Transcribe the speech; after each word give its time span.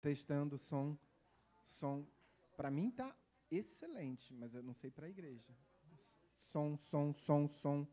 Testando 0.00 0.58
som. 0.58 0.96
Som. 1.78 2.06
Para 2.56 2.70
mim 2.70 2.90
tá 2.90 3.14
excelente, 3.50 4.34
mas 4.34 4.54
eu 4.54 4.62
não 4.62 4.74
sei 4.74 4.90
para 4.90 5.06
a 5.06 5.08
igreja. 5.10 5.54
Som, 6.52 6.76
som, 6.76 7.14
som, 7.14 7.48
som. 7.48 7.86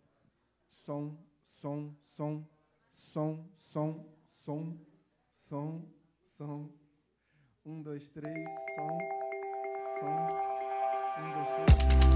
Som, 0.72 1.18
som, 1.56 1.96
som. 2.16 2.48
Som, 2.92 3.50
som, 3.56 4.06
som. 4.46 4.88
Som, 5.32 5.94
som. 6.28 6.74
Um, 7.66 7.82
dois, 7.82 8.10
três. 8.10 8.50
Som, 8.76 8.98
som. 10.00 10.28
Um, 11.18 11.32
dois, 11.32 11.48
três. 11.48 12.07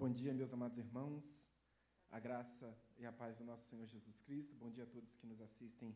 Bom 0.00 0.12
dia, 0.12 0.32
meus 0.32 0.52
amados 0.52 0.78
irmãos. 0.78 1.24
A 2.08 2.20
graça 2.20 2.72
e 2.98 3.04
a 3.04 3.10
paz 3.10 3.36
do 3.36 3.42
nosso 3.42 3.66
Senhor 3.68 3.84
Jesus 3.84 4.16
Cristo. 4.20 4.54
Bom 4.54 4.70
dia 4.70 4.84
a 4.84 4.86
todos 4.86 5.12
que 5.16 5.26
nos 5.26 5.40
assistem 5.40 5.92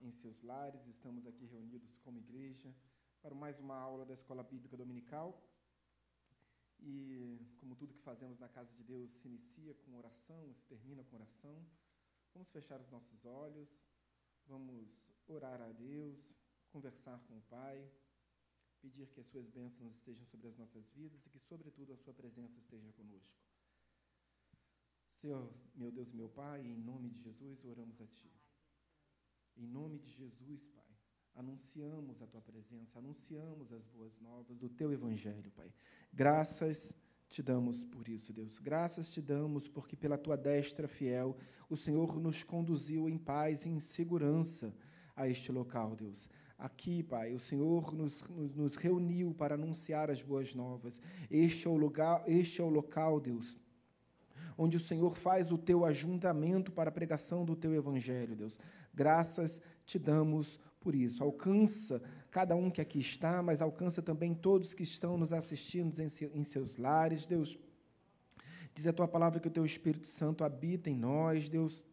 em 0.00 0.12
seus 0.12 0.40
lares. 0.42 0.86
Estamos 0.86 1.26
aqui 1.26 1.44
reunidos 1.44 1.98
como 2.04 2.20
igreja 2.20 2.72
para 3.20 3.34
mais 3.34 3.58
uma 3.58 3.74
aula 3.74 4.06
da 4.06 4.14
Escola 4.14 4.44
Bíblica 4.44 4.76
Dominical. 4.76 5.42
E 6.78 7.40
como 7.56 7.74
tudo 7.74 7.94
que 7.94 8.02
fazemos 8.04 8.38
na 8.38 8.48
casa 8.48 8.72
de 8.74 8.84
Deus 8.84 9.10
se 9.16 9.26
inicia 9.26 9.74
com 9.74 9.96
oração, 9.96 10.54
se 10.54 10.64
termina 10.66 11.02
com 11.02 11.16
oração, 11.16 11.66
vamos 12.32 12.48
fechar 12.50 12.80
os 12.80 12.88
nossos 12.90 13.24
olhos, 13.24 13.68
vamos 14.46 14.88
orar 15.26 15.60
a 15.60 15.72
Deus, 15.72 16.16
conversar 16.70 17.18
com 17.26 17.38
o 17.38 17.42
Pai 17.42 17.90
pedir 18.86 19.08
que 19.08 19.20
as 19.20 19.26
suas 19.26 19.48
bênçãos 19.50 19.92
estejam 19.94 20.24
sobre 20.26 20.46
as 20.46 20.56
nossas 20.56 20.88
vidas 20.94 21.20
e 21.26 21.30
que, 21.30 21.40
sobretudo, 21.40 21.92
a 21.92 21.96
sua 21.96 22.14
presença 22.14 22.56
esteja 22.58 22.92
conosco. 22.92 23.34
Senhor, 25.20 25.52
meu 25.74 25.90
Deus 25.90 26.12
meu 26.12 26.28
Pai, 26.28 26.60
em 26.60 26.76
nome 26.76 27.08
de 27.10 27.20
Jesus, 27.20 27.64
oramos 27.64 28.00
a 28.00 28.06
Ti. 28.06 28.32
Em 29.56 29.66
nome 29.66 29.98
de 29.98 30.10
Jesus, 30.10 30.68
Pai, 30.68 30.84
anunciamos 31.34 32.22
a 32.22 32.26
Tua 32.28 32.40
presença, 32.40 32.98
anunciamos 32.98 33.72
as 33.72 33.84
boas 33.88 34.16
novas 34.20 34.56
do 34.56 34.68
Teu 34.68 34.92
Evangelho, 34.92 35.50
Pai. 35.50 35.72
Graças 36.12 36.94
te 37.28 37.42
damos 37.42 37.84
por 37.86 38.08
isso, 38.08 38.32
Deus. 38.32 38.60
Graças 38.60 39.10
te 39.10 39.20
damos 39.20 39.66
porque, 39.66 39.96
pela 39.96 40.16
Tua 40.16 40.36
destra 40.36 40.86
fiel, 40.86 41.36
o 41.68 41.76
Senhor 41.76 42.20
nos 42.20 42.44
conduziu 42.44 43.08
em 43.08 43.18
paz 43.18 43.66
e 43.66 43.68
em 43.68 43.80
segurança 43.80 44.72
a 45.16 45.26
este 45.26 45.50
local, 45.50 45.96
Deus. 45.96 46.28
Aqui, 46.58 47.02
Pai, 47.02 47.34
o 47.34 47.38
Senhor 47.38 47.92
nos, 47.92 48.22
nos, 48.28 48.54
nos, 48.54 48.76
reuniu 48.76 49.34
para 49.34 49.56
anunciar 49.56 50.10
as 50.10 50.22
boas 50.22 50.54
novas. 50.54 51.02
Este 51.30 51.66
é 51.66 51.70
o 51.70 51.76
lugar, 51.76 52.22
este 52.26 52.62
é 52.62 52.64
o 52.64 52.70
local, 52.70 53.20
Deus, 53.20 53.58
onde 54.56 54.78
o 54.78 54.80
Senhor 54.80 55.16
faz 55.16 55.52
o 55.52 55.58
teu 55.58 55.84
ajuntamento 55.84 56.72
para 56.72 56.88
a 56.88 56.92
pregação 56.92 57.44
do 57.44 57.54
teu 57.54 57.74
evangelho, 57.74 58.34
Deus. 58.34 58.58
Graças 58.94 59.60
te 59.84 59.98
damos 59.98 60.58
por 60.80 60.94
isso. 60.94 61.22
Alcança 61.22 62.02
cada 62.30 62.56
um 62.56 62.70
que 62.70 62.80
aqui 62.80 63.00
está, 63.00 63.42
mas 63.42 63.60
alcança 63.60 64.00
também 64.00 64.34
todos 64.34 64.72
que 64.72 64.82
estão 64.82 65.18
nos 65.18 65.34
assistindo 65.34 66.00
em, 66.00 66.08
em 66.32 66.42
seus 66.42 66.78
lares, 66.78 67.26
Deus. 67.26 67.58
Diz 68.74 68.86
a 68.86 68.92
tua 68.94 69.06
palavra 69.06 69.40
que 69.40 69.48
o 69.48 69.50
teu 69.50 69.64
Espírito 69.64 70.06
Santo 70.06 70.42
habita 70.42 70.88
em 70.88 70.96
nós, 70.96 71.50
Deus 71.50 71.84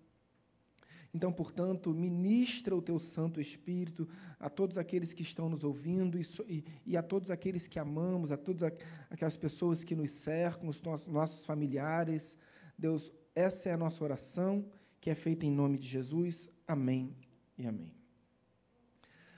então, 1.13 1.31
portanto, 1.31 1.93
ministra 1.93 2.75
o 2.75 2.81
teu 2.81 2.97
Santo 2.97 3.39
Espírito 3.39 4.09
a 4.39 4.49
todos 4.49 4.79
aqueles 4.79 5.13
que 5.13 5.21
estão 5.21 5.47
nos 5.47 5.63
ouvindo 5.63 6.19
e, 6.19 6.65
e 6.83 6.97
a 6.97 7.03
todos 7.03 7.29
aqueles 7.29 7.67
que 7.67 7.77
amamos, 7.77 8.31
a 8.31 8.37
todas 8.37 8.63
aquelas 9.11 9.37
pessoas 9.37 9.83
que 9.83 9.95
nos 9.95 10.09
cercam, 10.09 10.69
os 10.69 10.81
nossos, 10.81 11.45
familiares. 11.45 12.35
Deus, 12.75 13.13
essa 13.35 13.69
é 13.69 13.73
a 13.73 13.77
nossa 13.77 14.03
oração, 14.03 14.65
que 14.99 15.11
é 15.11 15.15
feita 15.15 15.45
em 15.45 15.51
nome 15.51 15.77
de 15.77 15.87
Jesus. 15.87 16.49
Amém 16.67 17.15
e 17.59 17.67
amém. 17.67 17.93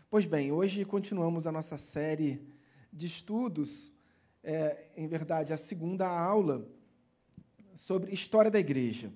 Pois 0.09 0.25
bem, 0.25 0.53
hoje 0.53 0.85
continuamos 0.85 1.45
a 1.45 1.51
nossa 1.51 1.75
série 1.75 2.41
de 2.91 3.05
estudos, 3.05 3.91
é, 4.41 4.91
em 4.95 5.07
verdade, 5.07 5.51
a 5.51 5.57
segunda 5.57 6.07
aula 6.07 6.65
sobre 7.73 8.13
história 8.13 8.49
da 8.49 8.59
igreja. 8.59 9.11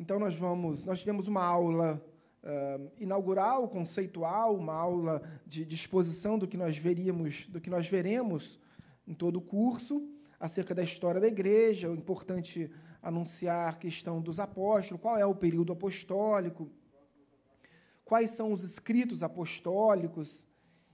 Então 0.00 0.18
nós 0.18 0.34
vamos, 0.34 0.82
nós 0.82 1.00
tivemos 1.00 1.28
uma 1.28 1.44
aula 1.44 2.02
uh, 2.42 2.90
inaugural, 2.98 3.68
conceitual, 3.68 4.56
uma 4.56 4.72
aula 4.72 5.20
de, 5.46 5.62
de 5.62 5.74
exposição 5.74 6.38
do 6.38 6.48
que 6.48 6.56
nós 6.56 6.78
veríamos, 6.78 7.46
do 7.48 7.60
que 7.60 7.68
nós 7.68 7.86
veremos 7.86 8.58
em 9.06 9.12
todo 9.12 9.36
o 9.36 9.42
curso 9.42 10.02
acerca 10.40 10.74
da 10.74 10.82
história 10.82 11.20
da 11.20 11.28
igreja, 11.28 11.90
o 11.90 11.94
importante 11.94 12.70
anunciar 13.02 13.68
a 13.68 13.76
questão 13.76 14.22
dos 14.22 14.40
apóstolos, 14.40 15.02
qual 15.02 15.18
é 15.18 15.26
o 15.26 15.34
período 15.34 15.70
apostólico, 15.74 16.70
quais 18.02 18.30
são 18.30 18.52
os 18.52 18.64
escritos 18.64 19.22
apostólicos, 19.22 20.48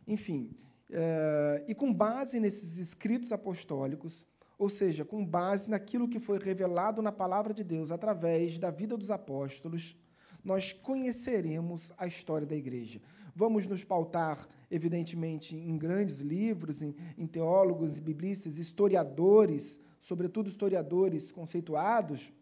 enfim. 0.05 0.51
Uh, 0.91 1.63
e 1.69 1.77
com 1.77 1.95
base 1.95 2.41
nesses 2.41 2.77
escritos 2.79 3.31
apostólicos, 3.31 4.27
ou 4.59 4.71
seja, 4.71 5.05
com 5.05 5.25
base 5.25 5.69
naquilo 5.69 6.09
que 6.09 6.19
foi 6.19 6.39
revelado 6.39 7.03
na 7.03 7.13
palavra 7.13 7.53
de 7.53 7.63
Deus 7.63 7.91
através 7.91 8.59
da 8.59 8.71
vida 8.71 8.97
dos 8.97 9.11
apóstolos, 9.11 9.97
nós 10.43 10.73
conheceremos 10.73 11.93
a 11.99 12.07
história 12.07 12.47
da 12.47 12.55
igreja. 12.55 13.01
Vamos 13.35 13.67
nos 13.67 13.85
pautar, 13.85 14.49
evidentemente, 14.71 15.55
em 15.55 15.77
grandes 15.77 16.21
livros, 16.21 16.81
em, 16.81 16.95
em 17.19 17.27
teólogos 17.27 17.99
e 17.99 18.01
biblistas, 18.01 18.57
historiadores, 18.57 19.79
sobretudo 20.01 20.49
historiadores 20.49 21.31
conceituados, 21.31 22.33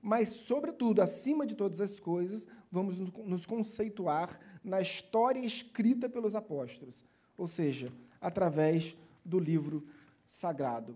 mas, 0.00 0.30
sobretudo, 0.30 1.02
acima 1.02 1.46
de 1.46 1.54
todas 1.54 1.80
as 1.80 1.98
coisas, 2.00 2.46
vamos 2.70 2.98
nos 2.98 3.44
conceituar 3.44 4.38
na 4.64 4.80
história 4.80 5.40
escrita 5.40 6.08
pelos 6.08 6.34
apóstolos, 6.34 7.04
ou 7.36 7.46
seja, 7.46 7.92
através 8.20 8.96
do 9.24 9.38
livro 9.38 9.86
sagrado. 10.28 10.94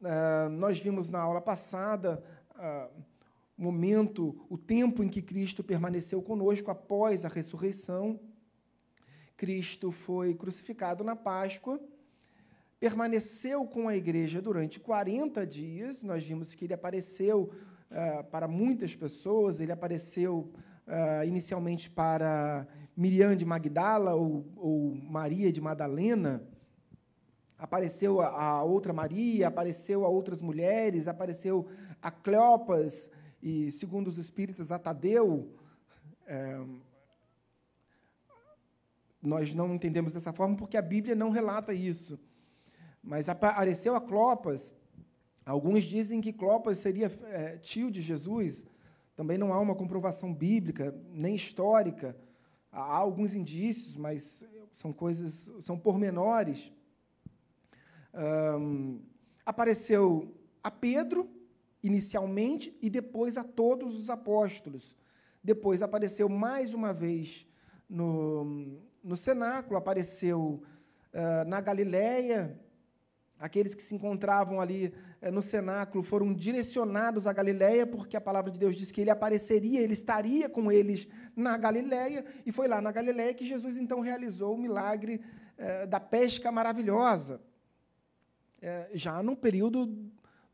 Uh, 0.00 0.48
nós 0.48 0.80
vimos 0.80 1.10
na 1.10 1.20
aula 1.20 1.40
passada 1.40 2.24
uh, 2.56 3.02
o 3.56 3.62
momento, 3.62 4.44
o 4.48 4.56
tempo 4.58 5.04
em 5.04 5.08
que 5.08 5.22
Cristo 5.22 5.62
permaneceu 5.62 6.20
conosco 6.22 6.70
após 6.70 7.24
a 7.24 7.28
ressurreição. 7.28 8.18
Cristo 9.36 9.92
foi 9.92 10.34
crucificado 10.34 11.04
na 11.04 11.14
Páscoa, 11.14 11.78
permaneceu 12.80 13.64
com 13.64 13.86
a 13.86 13.96
igreja 13.96 14.40
durante 14.40 14.80
40 14.80 15.46
dias. 15.46 16.02
Nós 16.02 16.24
vimos 16.24 16.54
que 16.54 16.64
ele 16.64 16.74
apareceu 16.74 17.52
uh, 17.90 18.24
para 18.24 18.48
muitas 18.48 18.96
pessoas, 18.96 19.60
ele 19.60 19.70
apareceu 19.72 20.50
inicialmente 21.24 21.88
para 21.88 22.66
Miriam 22.96 23.36
de 23.36 23.46
Magdala 23.46 24.14
ou, 24.16 24.44
ou 24.56 24.92
Maria 24.92 25.52
de 25.52 25.60
Madalena 25.60 26.44
apareceu 27.62 28.20
a, 28.20 28.26
a, 28.26 28.64
outra 28.64 28.92
Maria, 28.92 29.46
apareceu 29.46 30.04
a 30.04 30.08
outras 30.08 30.42
mulheres, 30.42 31.06
apareceu 31.06 31.68
a 32.02 32.10
Cleopas 32.10 33.08
e, 33.40 33.70
segundo 33.70 34.08
os 34.08 34.18
espíritas, 34.18 34.72
a 34.72 34.80
Tadeu. 34.80 35.54
É, 36.26 36.60
nós 39.22 39.54
não 39.54 39.72
entendemos 39.72 40.12
dessa 40.12 40.32
forma 40.32 40.56
porque 40.56 40.76
a 40.76 40.82
Bíblia 40.82 41.14
não 41.14 41.30
relata 41.30 41.72
isso. 41.72 42.18
Mas 43.00 43.28
apareceu 43.28 43.94
a 43.94 44.00
Clopas. 44.00 44.74
Alguns 45.46 45.84
dizem 45.84 46.20
que 46.20 46.32
Clopas 46.32 46.78
seria 46.78 47.12
é, 47.26 47.58
tio 47.58 47.92
de 47.92 48.00
Jesus. 48.00 48.66
Também 49.14 49.38
não 49.38 49.52
há 49.52 49.60
uma 49.60 49.76
comprovação 49.76 50.34
bíblica, 50.34 50.92
nem 51.12 51.36
histórica. 51.36 52.16
Há 52.72 52.96
alguns 52.96 53.34
indícios, 53.34 53.96
mas 53.96 54.44
são 54.72 54.92
coisas, 54.92 55.48
são 55.60 55.78
pormenores 55.78 56.72
um, 58.14 59.00
apareceu 59.44 60.34
a 60.62 60.70
Pedro, 60.70 61.28
inicialmente, 61.82 62.76
e 62.80 62.88
depois 62.88 63.36
a 63.36 63.44
todos 63.44 63.98
os 63.98 64.10
apóstolos. 64.10 64.96
Depois 65.42 65.82
apareceu 65.82 66.28
mais 66.28 66.72
uma 66.72 66.92
vez 66.92 67.46
no, 67.88 68.78
no 69.02 69.16
cenáculo, 69.16 69.76
apareceu 69.76 70.62
uh, 71.12 71.48
na 71.48 71.60
Galiléia. 71.60 72.58
Aqueles 73.38 73.74
que 73.74 73.82
se 73.82 73.92
encontravam 73.92 74.60
ali 74.60 74.94
uh, 75.20 75.32
no 75.32 75.42
cenáculo 75.42 76.04
foram 76.04 76.32
direcionados 76.32 77.26
à 77.26 77.32
Galiléia, 77.32 77.84
porque 77.84 78.16
a 78.16 78.20
palavra 78.20 78.52
de 78.52 78.58
Deus 78.58 78.76
diz 78.76 78.92
que 78.92 79.00
ele 79.00 79.10
apareceria, 79.10 79.80
ele 79.80 79.94
estaria 79.94 80.48
com 80.48 80.70
eles 80.70 81.08
na 81.34 81.56
Galiléia, 81.56 82.24
e 82.46 82.52
foi 82.52 82.68
lá 82.68 82.80
na 82.80 82.92
Galiléia 82.92 83.34
que 83.34 83.44
Jesus 83.44 83.76
então 83.76 83.98
realizou 83.98 84.54
o 84.54 84.58
milagre 84.58 85.20
uh, 85.58 85.86
da 85.88 85.98
pesca 85.98 86.52
maravilhosa 86.52 87.40
é, 88.62 88.88
já 88.94 89.22
num 89.22 89.34
período, 89.34 89.92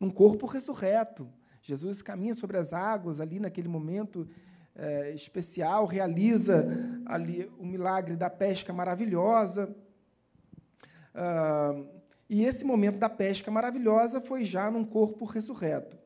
num 0.00 0.10
corpo 0.10 0.46
ressurreto. 0.46 1.28
Jesus 1.62 2.00
caminha 2.00 2.34
sobre 2.34 2.56
as 2.56 2.72
águas 2.72 3.20
ali 3.20 3.38
naquele 3.38 3.68
momento 3.68 4.26
é, 4.74 5.10
especial, 5.12 5.84
realiza 5.84 6.66
ali 7.04 7.50
o 7.58 7.66
milagre 7.66 8.16
da 8.16 8.30
pesca 8.30 8.72
maravilhosa. 8.72 9.76
Ah, 11.14 11.74
e 12.30 12.44
esse 12.44 12.64
momento 12.64 12.98
da 12.98 13.10
pesca 13.10 13.50
maravilhosa 13.50 14.20
foi 14.20 14.44
já 14.44 14.70
num 14.70 14.84
corpo 14.84 15.24
ressurreto. 15.24 15.98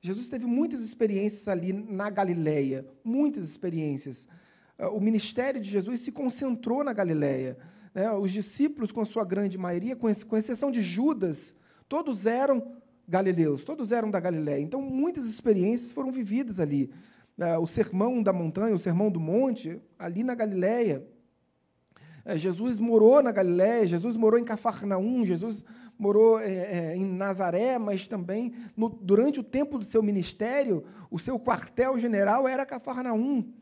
Jesus 0.00 0.28
teve 0.28 0.46
muitas 0.46 0.80
experiências 0.80 1.48
ali 1.48 1.72
na 1.72 2.08
Galileia, 2.08 2.86
muitas 3.04 3.44
experiências. 3.44 4.28
Ah, 4.78 4.90
o 4.90 5.00
ministério 5.00 5.60
de 5.60 5.68
Jesus 5.68 6.00
se 6.00 6.12
concentrou 6.12 6.84
na 6.84 6.92
Galileia. 6.92 7.58
Né? 7.94 8.10
Os 8.12 8.30
discípulos, 8.30 8.92
com 8.92 9.04
sua 9.04 9.24
grande 9.24 9.58
maioria, 9.58 9.96
com 9.96 10.08
exceção 10.08 10.70
de 10.70 10.82
Judas, 10.82 11.54
todos 11.88 12.26
eram 12.26 12.80
galileus, 13.06 13.64
todos 13.64 13.90
eram 13.90 14.10
da 14.10 14.20
Galiléia. 14.20 14.62
Então, 14.62 14.80
muitas 14.80 15.26
experiências 15.26 15.92
foram 15.92 16.12
vividas 16.12 16.60
ali. 16.60 16.90
Ah, 17.38 17.58
o 17.58 17.66
sermão 17.66 18.22
da 18.22 18.32
montanha, 18.32 18.74
o 18.74 18.78
sermão 18.78 19.10
do 19.10 19.18
monte, 19.18 19.80
ali 19.98 20.22
na 20.22 20.34
Galiléia. 20.34 21.04
É, 22.24 22.36
Jesus 22.36 22.78
morou 22.78 23.22
na 23.22 23.32
Galiléia, 23.32 23.86
Jesus 23.86 24.16
morou 24.16 24.38
em 24.38 24.44
Cafarnaum, 24.44 25.24
Jesus 25.24 25.64
morou 25.98 26.38
é, 26.38 26.92
é, 26.92 26.96
em 26.96 27.04
Nazaré, 27.04 27.78
mas 27.78 28.06
também 28.06 28.54
no, 28.76 28.88
durante 28.88 29.40
o 29.40 29.44
tempo 29.44 29.78
do 29.78 29.84
seu 29.84 30.02
ministério, 30.02 30.84
o 31.10 31.18
seu 31.18 31.38
quartel-general 31.38 32.46
era 32.46 32.64
Cafarnaum, 32.64 33.44
é, 33.44 33.59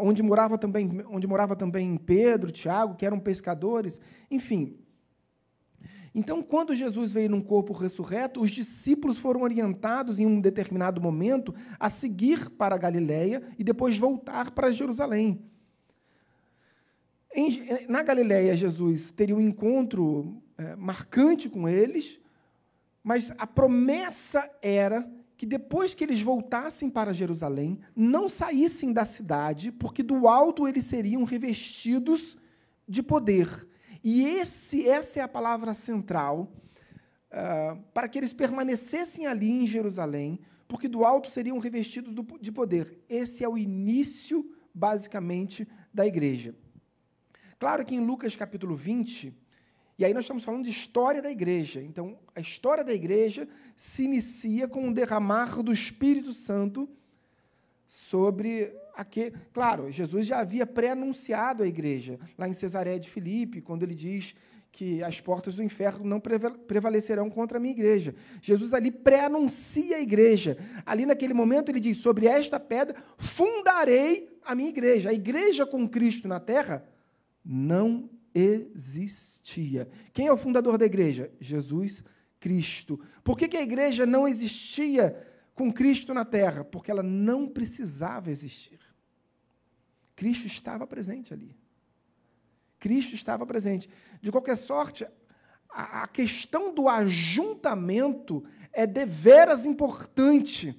onde 0.00 0.22
morava 0.22 0.56
também, 0.56 1.02
onde 1.08 1.26
morava 1.26 1.56
também 1.56 1.96
Pedro, 1.96 2.52
Tiago, 2.52 2.94
que 2.94 3.04
eram 3.04 3.18
pescadores, 3.18 4.00
enfim. 4.30 4.78
Então, 6.14 6.42
quando 6.42 6.74
Jesus 6.74 7.12
veio 7.12 7.28
num 7.28 7.42
corpo 7.42 7.74
ressurreto, 7.74 8.40
os 8.40 8.50
discípulos 8.50 9.18
foram 9.18 9.42
orientados 9.42 10.18
em 10.18 10.24
um 10.24 10.40
determinado 10.40 10.98
momento 10.98 11.54
a 11.78 11.90
seguir 11.90 12.48
para 12.48 12.74
a 12.74 12.78
Galiléia 12.78 13.42
e 13.58 13.62
depois 13.62 13.98
voltar 13.98 14.50
para 14.52 14.70
Jerusalém. 14.70 15.44
Em, 17.34 17.86
na 17.86 18.02
Galiléia, 18.02 18.56
Jesus 18.56 19.10
teria 19.10 19.36
um 19.36 19.40
encontro 19.42 20.42
é, 20.56 20.74
marcante 20.74 21.50
com 21.50 21.68
eles, 21.68 22.18
mas 23.04 23.30
a 23.36 23.46
promessa 23.46 24.50
era 24.62 25.06
que 25.36 25.44
depois 25.44 25.94
que 25.94 26.02
eles 26.02 26.22
voltassem 26.22 26.88
para 26.88 27.12
Jerusalém, 27.12 27.78
não 27.94 28.28
saíssem 28.28 28.92
da 28.92 29.04
cidade, 29.04 29.70
porque 29.70 30.02
do 30.02 30.26
alto 30.26 30.66
eles 30.66 30.84
seriam 30.84 31.24
revestidos 31.24 32.36
de 32.88 33.02
poder. 33.02 33.68
E 34.02 34.24
esse, 34.24 34.88
essa 34.88 35.20
é 35.20 35.22
a 35.22 35.28
palavra 35.28 35.74
central 35.74 36.52
uh, 37.30 37.82
para 37.92 38.08
que 38.08 38.18
eles 38.18 38.32
permanecessem 38.32 39.26
ali 39.26 39.50
em 39.50 39.66
Jerusalém, 39.66 40.40
porque 40.66 40.88
do 40.88 41.04
alto 41.04 41.30
seriam 41.30 41.58
revestidos 41.58 42.14
do, 42.14 42.24
de 42.40 42.50
poder. 42.50 42.98
Esse 43.08 43.44
é 43.44 43.48
o 43.48 43.58
início, 43.58 44.50
basicamente, 44.72 45.68
da 45.92 46.06
igreja. 46.06 46.54
Claro 47.58 47.84
que 47.84 47.94
em 47.94 48.04
Lucas 48.04 48.36
capítulo 48.36 48.74
20, 48.74 49.34
e 49.98 50.04
aí 50.04 50.12
nós 50.12 50.24
estamos 50.24 50.42
falando 50.42 50.64
de 50.64 50.70
história 50.70 51.22
da 51.22 51.30
igreja. 51.30 51.82
Então, 51.82 52.18
a 52.34 52.40
história 52.40 52.84
da 52.84 52.92
igreja 52.92 53.48
se 53.76 54.02
inicia 54.04 54.68
com 54.68 54.88
o 54.88 54.94
derramar 54.94 55.62
do 55.62 55.72
Espírito 55.72 56.34
Santo 56.34 56.88
sobre 57.86 58.74
aquele. 58.94 59.34
Claro, 59.54 59.90
Jesus 59.90 60.26
já 60.26 60.40
havia 60.40 60.66
pré-anunciado 60.66 61.62
a 61.62 61.66
igreja, 61.66 62.18
lá 62.36 62.46
em 62.46 62.52
Cesareia 62.52 63.00
de 63.00 63.08
Filipe, 63.08 63.62
quando 63.62 63.84
ele 63.84 63.94
diz 63.94 64.34
que 64.70 65.02
as 65.02 65.18
portas 65.22 65.54
do 65.54 65.62
inferno 65.62 66.04
não 66.04 66.20
prevalecerão 66.20 67.30
contra 67.30 67.56
a 67.56 67.60
minha 67.60 67.72
igreja. 67.72 68.14
Jesus 68.42 68.74
ali 68.74 68.90
pré-anuncia 68.90 69.96
a 69.96 70.00
igreja. 70.00 70.58
Ali 70.84 71.06
naquele 71.06 71.32
momento 71.32 71.70
ele 71.70 71.80
diz: 71.80 71.96
Sobre 71.96 72.26
esta 72.26 72.60
pedra 72.60 73.02
fundarei 73.16 74.38
a 74.44 74.54
minha 74.54 74.68
igreja. 74.68 75.08
A 75.08 75.14
igreja 75.14 75.64
com 75.64 75.88
Cristo 75.88 76.28
na 76.28 76.38
terra 76.38 76.86
não 77.42 78.10
existia. 78.38 79.88
Quem 80.12 80.26
é 80.26 80.32
o 80.32 80.36
fundador 80.36 80.76
da 80.76 80.84
igreja? 80.84 81.32
Jesus 81.40 82.04
Cristo. 82.38 83.00
Por 83.24 83.38
que, 83.38 83.48
que 83.48 83.56
a 83.56 83.62
igreja 83.62 84.04
não 84.04 84.28
existia 84.28 85.26
com 85.54 85.72
Cristo 85.72 86.12
na 86.12 86.24
terra? 86.24 86.62
Porque 86.62 86.90
ela 86.90 87.02
não 87.02 87.48
precisava 87.48 88.30
existir. 88.30 88.78
Cristo 90.14 90.46
estava 90.46 90.86
presente 90.86 91.32
ali. 91.32 91.56
Cristo 92.78 93.14
estava 93.14 93.46
presente. 93.46 93.88
De 94.20 94.30
qualquer 94.30 94.56
sorte, 94.56 95.06
a, 95.70 96.02
a 96.02 96.06
questão 96.06 96.74
do 96.74 96.88
ajuntamento 96.90 98.44
é 98.70 98.86
deveras 98.86 99.64
importante 99.64 100.78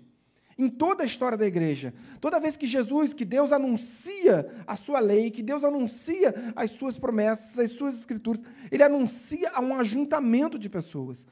em 0.57 0.67
toda 0.69 1.03
a 1.03 1.05
história 1.05 1.37
da 1.37 1.45
igreja. 1.45 1.93
Toda 2.19 2.39
vez 2.39 2.57
que 2.57 2.65
Jesus, 2.65 3.13
que 3.13 3.23
Deus 3.23 3.51
anuncia 3.51 4.49
a 4.65 4.75
sua 4.75 4.99
lei, 4.99 5.29
que 5.29 5.43
Deus 5.43 5.63
anuncia 5.63 6.33
as 6.55 6.71
suas 6.71 6.97
promessas, 6.97 7.59
as 7.59 7.71
suas 7.71 7.99
escrituras, 7.99 8.41
ele 8.71 8.83
anuncia 8.83 9.51
a 9.51 9.61
um 9.61 9.75
ajuntamento 9.79 10.57
de 10.57 10.69
pessoas. 10.69 11.27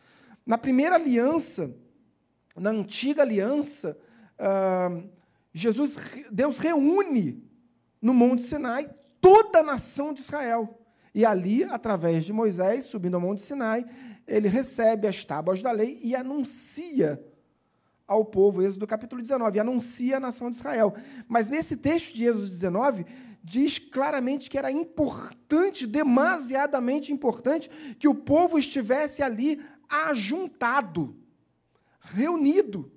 Na 0.45 0.57
primeira 0.57 0.95
aliança, 0.95 1.73
na 2.55 2.69
antiga 2.69 3.23
aliança, 3.23 3.97
uh, 4.39 5.09
Jesus, 5.51 5.95
Deus 6.31 6.59
reúne 6.59 7.43
no 8.01 8.13
Monte 8.13 8.43
Sinai 8.43 8.89
toda 9.19 9.59
a 9.59 9.63
nação 9.63 10.13
de 10.13 10.21
Israel. 10.21 10.81
E 11.15 11.25
ali, 11.25 11.63
através 11.63 12.25
de 12.25 12.33
Moisés, 12.33 12.85
subindo 12.85 13.15
ao 13.15 13.21
Monte 13.21 13.41
Sinai, 13.41 13.85
ele 14.27 14.47
recebe 14.47 15.07
as 15.07 15.25
tábuas 15.25 15.63
da 15.63 15.71
lei 15.71 15.99
e 16.03 16.15
anuncia 16.15 17.23
ao 18.07 18.23
povo, 18.23 18.61
Êxodo 18.61 18.85
capítulo 18.85 19.21
19, 19.21 19.57
e 19.57 19.59
anuncia 19.59 20.17
a 20.17 20.19
nação 20.19 20.49
de 20.49 20.55
Israel. 20.55 20.95
Mas 21.27 21.47
nesse 21.47 21.75
texto 21.75 22.13
de 22.13 22.25
Êxodo 22.25 22.49
19, 22.49 23.05
diz 23.43 23.79
claramente 23.79 24.49
que 24.49 24.57
era 24.57 24.71
importante, 24.71 25.87
demasiadamente 25.87 27.11
importante, 27.11 27.69
que 27.97 28.07
o 28.07 28.15
povo 28.15 28.59
estivesse 28.59 29.23
ali 29.23 29.63
ajuntado, 29.89 31.15
reunido. 31.99 32.91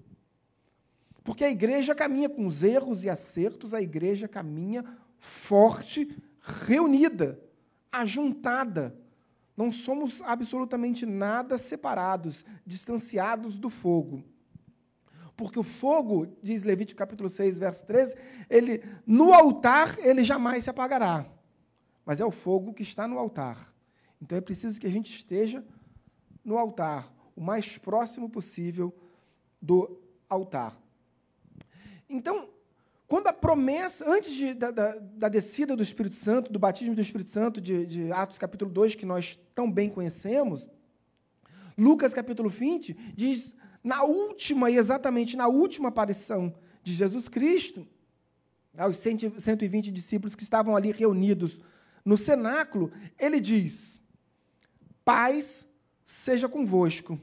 Porque 1.24 1.44
a 1.44 1.50
igreja 1.50 1.94
caminha 1.94 2.28
com 2.28 2.46
os 2.46 2.62
erros 2.62 3.04
e 3.04 3.10
acertos, 3.10 3.74
a 3.74 3.82
igreja 3.82 4.28
caminha 4.28 4.84
forte, 5.18 6.16
reunida, 6.40 7.40
ajuntada. 7.90 8.94
Não 9.56 9.72
somos 9.72 10.22
absolutamente 10.22 11.04
nada 11.04 11.58
separados, 11.58 12.44
distanciados 12.64 13.58
do 13.58 13.68
fogo 13.68 14.24
porque 15.38 15.56
o 15.56 15.62
fogo, 15.62 16.26
diz 16.42 16.64
Levítico 16.64 16.98
capítulo 16.98 17.28
6, 17.28 17.58
verso 17.58 17.86
13, 17.86 18.16
ele 18.50 18.82
no 19.06 19.32
altar 19.32 19.96
ele 20.00 20.24
jamais 20.24 20.64
se 20.64 20.70
apagará. 20.70 21.24
Mas 22.04 22.18
é 22.20 22.24
o 22.24 22.32
fogo 22.32 22.74
que 22.74 22.82
está 22.82 23.06
no 23.06 23.16
altar. 23.16 23.72
Então 24.20 24.36
é 24.36 24.40
preciso 24.40 24.80
que 24.80 24.86
a 24.86 24.90
gente 24.90 25.14
esteja 25.14 25.64
no 26.44 26.58
altar, 26.58 27.08
o 27.36 27.40
mais 27.40 27.78
próximo 27.78 28.28
possível 28.28 28.92
do 29.62 30.00
altar. 30.28 30.76
Então, 32.10 32.48
quando 33.06 33.28
a 33.28 33.32
promessa, 33.32 34.10
antes 34.10 34.34
de, 34.34 34.54
da, 34.54 34.72
da, 34.72 34.96
da, 34.98 35.28
descida 35.28 35.76
do 35.76 35.84
Espírito 35.84 36.16
Santo, 36.16 36.50
do 36.50 36.58
batismo 36.58 36.96
do 36.96 37.00
Espírito 37.00 37.30
Santo, 37.30 37.60
de, 37.60 37.86
de 37.86 38.10
Atos 38.10 38.38
capítulo 38.38 38.72
2, 38.72 38.96
que 38.96 39.06
nós 39.06 39.38
tão 39.54 39.70
bem 39.70 39.88
conhecemos, 39.88 40.68
Lucas 41.76 42.12
capítulo 42.12 42.48
20 42.48 42.92
diz 43.14 43.54
na 43.82 44.02
última, 44.02 44.70
e 44.70 44.76
exatamente 44.76 45.36
na 45.36 45.48
última 45.48 45.88
aparição 45.88 46.54
de 46.82 46.94
Jesus 46.94 47.28
Cristo, 47.28 47.86
aos 48.76 48.96
120 48.96 49.90
discípulos 49.90 50.34
que 50.34 50.42
estavam 50.42 50.76
ali 50.76 50.92
reunidos 50.92 51.60
no 52.04 52.16
cenáculo, 52.16 52.92
ele 53.18 53.40
diz: 53.40 54.00
Paz 55.04 55.68
seja 56.06 56.48
convosco. 56.48 57.20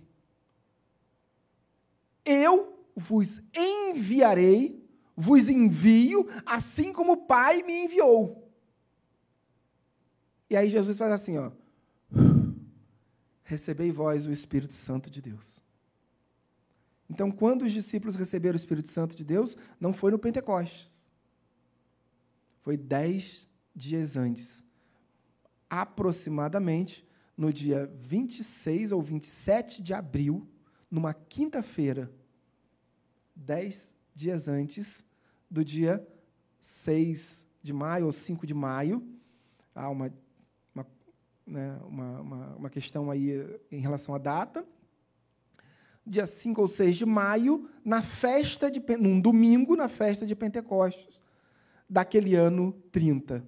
Eu 2.24 2.88
vos 2.96 3.42
enviarei, 3.56 4.84
vos 5.16 5.50
envio, 5.50 6.28
assim 6.46 6.92
como 6.92 7.14
o 7.14 7.26
Pai 7.26 7.62
me 7.64 7.86
enviou. 7.86 8.46
E 10.50 10.56
aí 10.56 10.70
Jesus 10.70 10.98
faz 10.98 11.12
assim, 11.12 11.38
ó. 11.38 11.52
Recebei 13.44 13.92
vós 13.92 14.26
o 14.26 14.32
Espírito 14.32 14.74
Santo 14.74 15.10
de 15.10 15.22
Deus. 15.22 15.65
Então, 17.10 17.32
quando 17.32 17.64
os 17.64 17.72
discípulos 17.72 18.16
receberam 18.16 18.56
o 18.56 18.60
Espírito 18.60 18.90
Santo 18.90 19.16
de 19.16 19.24
Deus, 19.24 19.56
não 19.80 19.94
foi 19.94 20.12
no 20.12 20.20
Pentecostes. 20.20 21.06
Foi 22.62 22.76
dez 22.76 23.48
dias 23.76 24.18
antes. 24.18 24.64
Aproximadamente 25.70 27.08
no 27.38 27.54
dia 27.54 27.86
26 27.96 28.92
ou 28.92 29.02
27 29.02 29.84
de 29.84 29.94
abril, 29.94 30.48
numa 30.90 31.14
quinta-feira, 31.14 32.12
dez 33.36 33.94
dias 34.14 34.48
antes 34.48 35.04
do 35.52 35.64
dia 35.64 36.06
6 36.60 37.46
de 37.62 37.74
maio 37.74 38.06
ou 38.06 38.12
5 38.12 38.48
de 38.48 38.54
maio. 38.54 39.06
Há 39.76 39.90
uma, 39.90 40.12
uma, 40.74 40.88
né, 41.46 41.78
uma, 41.84 42.22
uma, 42.22 42.56
uma 42.56 42.70
questão 42.70 43.12
aí 43.12 43.32
em 43.72 43.80
relação 43.80 44.16
à 44.16 44.18
data 44.18 44.66
dia 46.06 46.28
5 46.28 46.62
ou 46.62 46.68
6 46.68 46.98
de 46.98 47.06
maio, 47.06 47.70
na 47.84 48.02
festa 48.02 48.70
de 48.70 48.82
num 48.98 49.20
domingo, 49.20 49.76
na 49.76 49.88
festa 49.88 50.26
de 50.26 50.36
Pentecostes, 50.36 51.22
daquele 51.90 52.36
ano 52.36 52.74
30, 52.92 53.44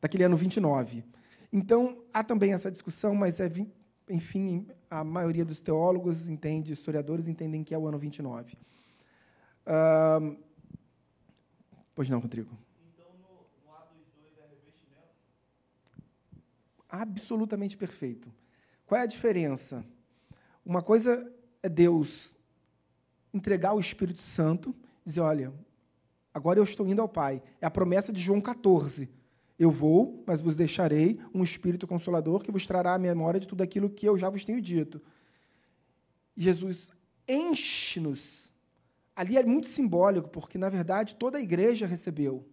daquele 0.00 0.24
ano 0.24 0.36
29. 0.36 1.04
Então, 1.52 2.02
há 2.12 2.22
também 2.22 2.52
essa 2.52 2.70
discussão, 2.70 3.14
mas 3.14 3.40
é 3.40 3.48
enfim, 4.08 4.66
a 4.88 5.02
maioria 5.02 5.44
dos 5.44 5.60
teólogos 5.60 6.28
entende, 6.28 6.72
historiadores 6.72 7.28
entendem 7.28 7.64
que 7.64 7.74
é 7.74 7.78
o 7.78 7.86
ano 7.86 7.98
29. 7.98 8.56
Uh, 9.66 10.36
pois 11.94 12.08
não, 12.08 12.20
Rodrigo. 12.20 12.56
Então, 12.94 13.06
no, 13.18 13.46
no 13.64 13.74
Atos 13.74 13.96
2 14.16 14.38
é 14.38 14.48
revestimento? 14.48 15.08
Absolutamente 16.88 17.76
perfeito. 17.76 18.32
Qual 18.86 19.00
é 19.00 19.02
a 19.02 19.06
diferença? 19.06 19.84
Uma 20.64 20.82
coisa 20.82 21.32
é 21.66 21.68
Deus 21.68 22.34
entregar 23.34 23.74
o 23.74 23.80
Espírito 23.80 24.22
Santo, 24.22 24.74
dizer: 25.04 25.20
olha, 25.20 25.52
agora 26.32 26.58
eu 26.58 26.64
estou 26.64 26.86
indo 26.86 27.02
ao 27.02 27.08
Pai. 27.08 27.42
É 27.60 27.66
a 27.66 27.70
promessa 27.70 28.12
de 28.12 28.20
João 28.20 28.40
14. 28.40 29.08
Eu 29.58 29.70
vou, 29.70 30.22
mas 30.26 30.40
vos 30.40 30.54
deixarei 30.54 31.18
um 31.34 31.42
Espírito 31.42 31.86
Consolador 31.86 32.42
que 32.42 32.52
vos 32.52 32.66
trará 32.66 32.94
a 32.94 32.98
memória 32.98 33.40
de 33.40 33.48
tudo 33.48 33.62
aquilo 33.62 33.90
que 33.90 34.06
eu 34.06 34.16
já 34.16 34.28
vos 34.28 34.44
tenho 34.44 34.60
dito. 34.60 35.00
Jesus 36.36 36.92
enche-nos. 37.26 38.52
Ali 39.14 39.38
é 39.38 39.44
muito 39.44 39.66
simbólico, 39.66 40.28
porque, 40.28 40.58
na 40.58 40.68
verdade, 40.68 41.14
toda 41.14 41.38
a 41.38 41.40
igreja 41.40 41.86
recebeu. 41.86 42.46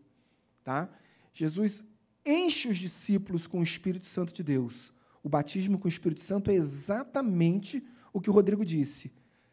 Tá? 0.63 0.89
Jesus 1.33 1.83
enche 2.25 2.69
os 2.69 2.77
discípulos 2.77 3.45
com 3.47 3.59
o 3.59 3.63
Espírito 3.63 4.07
Santo 4.07 4.33
de 4.33 4.41
Deus. 4.41 4.93
O 5.21 5.27
batismo 5.27 5.77
com 5.77 5.87
o 5.87 5.91
Espírito 5.91 6.21
Santo 6.21 6.49
é 6.49 6.53
exatamente 6.53 7.85
o 8.13 8.21
que 8.21 8.29
o 8.29 8.33
Rodrigo 8.33 8.63
disse: 8.63 9.11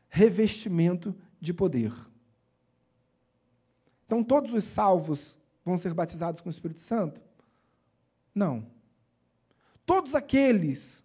revestimento 0.08 1.16
de 1.40 1.52
poder. 1.52 1.92
Então, 4.06 4.22
todos 4.22 4.52
os 4.52 4.64
salvos 4.64 5.38
vão 5.64 5.78
ser 5.78 5.94
batizados 5.94 6.40
com 6.40 6.48
o 6.48 6.52
Espírito 6.52 6.80
Santo? 6.80 7.20
Não. 8.34 8.66
Todos 9.86 10.14
aqueles 10.14 11.02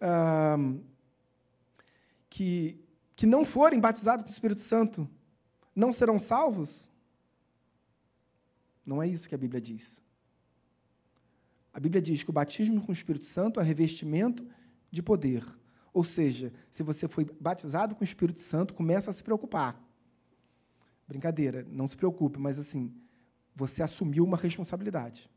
ah, 0.00 0.56
que, 2.30 2.80
que 3.14 3.26
não 3.26 3.44
forem 3.44 3.80
batizados 3.80 4.24
com 4.24 4.30
o 4.30 4.32
Espírito 4.32 4.60
Santo 4.60 5.08
não 5.74 5.92
serão 5.92 6.18
salvos? 6.18 6.88
Não 8.86 9.02
é 9.02 9.06
isso 9.06 9.28
que 9.28 9.34
a 9.34 9.38
Bíblia 9.38 9.60
diz. 9.60 10.02
A 11.72 11.80
Bíblia 11.80 12.00
diz 12.00 12.22
que 12.22 12.30
o 12.30 12.32
batismo 12.32 12.80
com 12.80 12.90
o 12.90 12.94
Espírito 12.94 13.24
Santo 13.24 13.60
é 13.60 13.62
revestimento 13.62 14.46
de 14.90 15.02
poder. 15.02 15.44
Ou 15.98 16.04
seja, 16.04 16.52
se 16.70 16.84
você 16.84 17.08
foi 17.08 17.24
batizado 17.40 17.96
com 17.96 18.02
o 18.02 18.04
Espírito 18.04 18.38
Santo, 18.38 18.72
começa 18.72 19.10
a 19.10 19.12
se 19.12 19.20
preocupar. 19.20 19.82
Brincadeira, 21.08 21.66
não 21.68 21.88
se 21.88 21.96
preocupe, 21.96 22.38
mas 22.38 22.56
assim, 22.56 22.94
você 23.52 23.82
assumiu 23.82 24.22
uma 24.22 24.36
responsabilidade. 24.36 25.28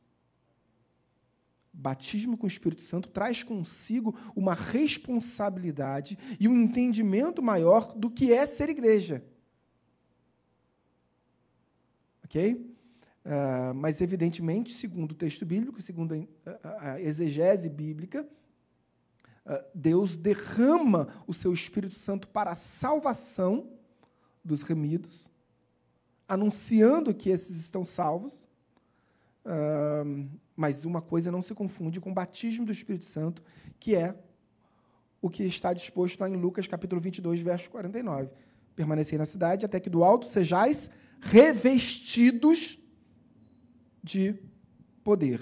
Batismo 1.73 2.37
com 2.37 2.45
o 2.45 2.47
Espírito 2.47 2.83
Santo 2.83 3.09
traz 3.09 3.41
consigo 3.41 4.15
uma 4.35 4.53
responsabilidade 4.53 6.15
e 6.39 6.47
um 6.47 6.55
entendimento 6.61 7.41
maior 7.41 7.95
do 7.95 8.11
que 8.11 8.31
é 8.31 8.45
ser 8.45 8.69
igreja. 8.69 9.25
Ok? 12.23 12.53
Uh, 13.25 13.73
mas, 13.73 13.99
evidentemente, 13.99 14.75
segundo 14.75 15.13
o 15.13 15.15
texto 15.15 15.43
bíblico, 15.43 15.81
segundo 15.81 16.27
a, 16.63 16.91
a 16.91 17.01
exegese 17.01 17.67
bíblica, 17.67 18.29
Deus 19.73 20.15
derrama 20.15 21.07
o 21.27 21.33
seu 21.33 21.51
Espírito 21.51 21.95
Santo 21.95 22.27
para 22.27 22.51
a 22.51 22.55
salvação 22.55 23.67
dos 24.43 24.61
remidos, 24.61 25.31
anunciando 26.27 27.13
que 27.13 27.29
esses 27.29 27.57
estão 27.57 27.85
salvos. 27.85 28.49
Uh, 29.43 30.29
mas 30.55 30.85
uma 30.85 31.01
coisa 31.01 31.31
não 31.31 31.41
se 31.41 31.55
confunde 31.55 31.99
com 31.99 32.11
o 32.11 32.13
batismo 32.13 32.65
do 32.65 32.71
Espírito 32.71 33.05
Santo, 33.05 33.43
que 33.79 33.95
é 33.95 34.15
o 35.19 35.29
que 35.29 35.43
está 35.43 35.73
disposto 35.73 36.19
lá 36.19 36.29
em 36.29 36.35
Lucas 36.35 36.67
capítulo 36.67 37.01
22, 37.01 37.41
verso 37.41 37.69
49. 37.71 38.29
Permanecei 38.75 39.17
na 39.17 39.25
cidade 39.25 39.65
até 39.65 39.79
que 39.79 39.89
do 39.89 40.03
alto 40.03 40.27
sejais 40.27 40.89
revestidos 41.19 42.79
de 44.03 44.35
poder. 45.03 45.41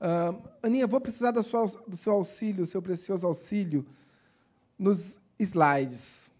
Uh, 0.00 0.48
Aninha, 0.62 0.86
vou 0.86 1.00
precisar 1.00 1.30
do 1.30 1.42
seu, 1.42 1.66
do 1.86 1.96
seu 1.96 2.14
auxílio, 2.14 2.64
seu 2.64 2.80
precioso 2.80 3.26
auxílio, 3.26 3.86
nos 4.78 5.18
slides. 5.38 6.30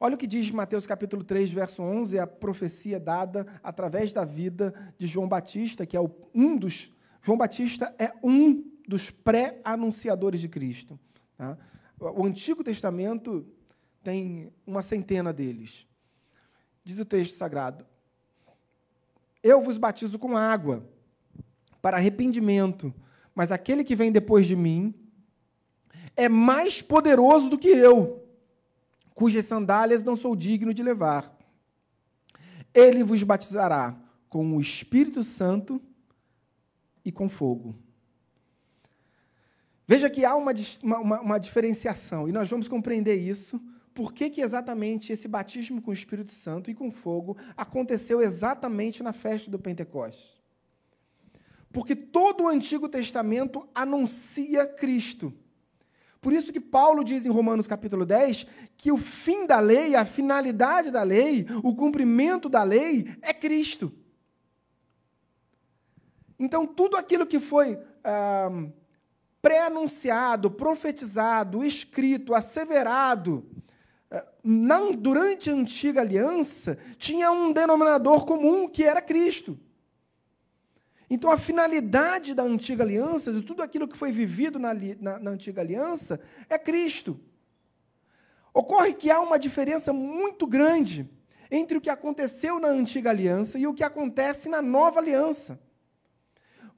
Olha 0.00 0.16
o 0.16 0.18
que 0.18 0.26
diz 0.26 0.50
Mateus 0.50 0.86
capítulo 0.86 1.22
3, 1.22 1.52
verso 1.52 1.82
11, 1.82 2.18
a 2.18 2.26
profecia 2.26 2.98
dada 2.98 3.46
através 3.62 4.12
da 4.12 4.24
vida 4.24 4.74
de 4.98 5.06
João 5.06 5.28
Batista, 5.28 5.86
que 5.86 5.96
é 5.96 6.00
um 6.34 6.56
dos. 6.56 6.92
João 7.22 7.38
Batista 7.38 7.94
é 7.96 8.12
um 8.22 8.70
dos 8.86 9.10
pré-anunciadores 9.10 10.40
de 10.40 10.48
Cristo. 10.48 10.98
Tá? 11.38 11.56
O 11.98 12.26
Antigo 12.26 12.64
Testamento 12.64 13.46
tem 14.02 14.52
uma 14.66 14.82
centena 14.82 15.32
deles. 15.32 15.86
Diz 16.82 16.98
o 16.98 17.04
texto 17.04 17.36
sagrado: 17.36 17.86
eu 19.44 19.62
vos 19.62 19.78
batizo 19.78 20.18
com 20.18 20.36
água 20.36 20.84
para 21.84 21.98
arrependimento, 21.98 22.94
mas 23.34 23.52
aquele 23.52 23.84
que 23.84 23.94
vem 23.94 24.10
depois 24.10 24.46
de 24.46 24.56
mim 24.56 24.94
é 26.16 26.30
mais 26.30 26.80
poderoso 26.80 27.50
do 27.50 27.58
que 27.58 27.68
eu, 27.68 28.26
cujas 29.14 29.44
sandálias 29.44 30.02
não 30.02 30.16
sou 30.16 30.34
digno 30.34 30.72
de 30.72 30.82
levar. 30.82 31.30
Ele 32.72 33.04
vos 33.04 33.22
batizará 33.22 33.94
com 34.30 34.56
o 34.56 34.62
Espírito 34.62 35.22
Santo 35.22 35.78
e 37.04 37.12
com 37.12 37.28
fogo. 37.28 37.76
Veja 39.86 40.08
que 40.08 40.24
há 40.24 40.34
uma, 40.36 40.54
uma, 40.82 41.20
uma, 41.20 41.38
diferenciação, 41.38 42.26
e 42.26 42.32
nós 42.32 42.48
vamos 42.48 42.66
compreender 42.66 43.16
isso 43.16 43.60
por 43.92 44.14
que, 44.14 44.30
que 44.30 44.40
exatamente 44.40 45.12
esse 45.12 45.28
batismo 45.28 45.82
com 45.82 45.90
o 45.90 45.94
Espírito 45.94 46.32
Santo 46.32 46.70
e 46.70 46.74
com 46.74 46.90
fogo 46.90 47.36
aconteceu 47.54 48.22
exatamente 48.22 49.02
na 49.02 49.12
festa 49.12 49.50
do 49.50 49.58
Pentecostes. 49.58 50.43
Porque 51.74 51.96
todo 51.96 52.44
o 52.44 52.48
Antigo 52.48 52.88
Testamento 52.88 53.68
anuncia 53.74 54.64
Cristo. 54.64 55.34
Por 56.20 56.32
isso 56.32 56.52
que 56.52 56.60
Paulo 56.60 57.02
diz 57.02 57.26
em 57.26 57.30
Romanos 57.30 57.66
capítulo 57.66 58.06
10 58.06 58.46
que 58.76 58.92
o 58.92 58.96
fim 58.96 59.44
da 59.44 59.58
lei, 59.58 59.96
a 59.96 60.04
finalidade 60.04 60.92
da 60.92 61.02
lei, 61.02 61.44
o 61.64 61.74
cumprimento 61.74 62.48
da 62.48 62.62
lei 62.62 63.12
é 63.20 63.34
Cristo. 63.34 63.92
Então, 66.38 66.64
tudo 66.64 66.96
aquilo 66.96 67.26
que 67.26 67.40
foi 67.40 67.76
ah, 68.04 68.68
pré-anunciado, 69.42 70.52
profetizado, 70.52 71.64
escrito, 71.64 72.34
asseverado, 72.34 73.44
na, 74.44 74.78
durante 74.92 75.50
a 75.50 75.54
antiga 75.54 76.02
aliança, 76.02 76.78
tinha 76.98 77.32
um 77.32 77.52
denominador 77.52 78.24
comum 78.24 78.68
que 78.68 78.84
era 78.84 79.02
Cristo. 79.02 79.58
Então, 81.14 81.30
a 81.30 81.36
finalidade 81.36 82.34
da 82.34 82.42
antiga 82.42 82.82
aliança, 82.82 83.32
de 83.32 83.40
tudo 83.40 83.62
aquilo 83.62 83.86
que 83.86 83.96
foi 83.96 84.10
vivido 84.10 84.58
na, 84.58 84.74
na, 84.74 85.20
na 85.20 85.30
antiga 85.30 85.60
aliança, 85.60 86.20
é 86.50 86.58
Cristo. 86.58 87.20
Ocorre 88.52 88.94
que 88.94 89.12
há 89.12 89.20
uma 89.20 89.38
diferença 89.38 89.92
muito 89.92 90.44
grande 90.44 91.08
entre 91.48 91.78
o 91.78 91.80
que 91.80 91.88
aconteceu 91.88 92.58
na 92.58 92.66
antiga 92.66 93.10
aliança 93.10 93.56
e 93.56 93.64
o 93.64 93.72
que 93.72 93.84
acontece 93.84 94.48
na 94.48 94.60
nova 94.60 94.98
aliança. 94.98 95.60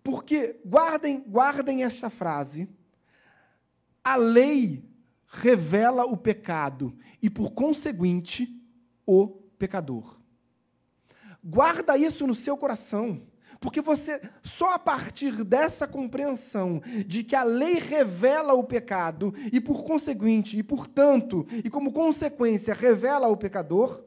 Porque, 0.05 0.61
guardem, 0.67 1.25
guardem 1.27 1.83
esta 1.83 2.11
frase, 2.11 2.69
a 4.05 4.17
lei 4.17 4.85
revela 5.29 6.05
o 6.05 6.15
pecado 6.15 6.95
e, 7.23 7.31
por 7.31 7.53
conseguinte, 7.53 8.55
o 9.07 9.29
pecador. 9.59 10.21
Guarda 11.43 11.97
isso 11.97 12.27
no 12.27 12.35
seu 12.35 12.55
coração, 12.55 13.27
porque 13.61 13.81
você, 13.81 14.21
só 14.43 14.75
a 14.75 14.79
partir 14.79 15.45
dessa 15.45 15.87
compreensão 15.87 16.83
de 17.07 17.25
que 17.25 17.35
a 17.35 17.43
lei 17.43 17.79
revela 17.79 18.53
o 18.53 18.65
pecado 18.65 19.35
e, 19.53 19.61
por 19.61 19.85
conseguinte, 19.85 20.59
e 20.59 20.63
portanto, 20.63 21.47
e 21.65 21.71
como 21.71 21.93
consequência, 21.93 22.75
revela 22.75 23.29
o 23.29 23.37
pecador, 23.37 24.05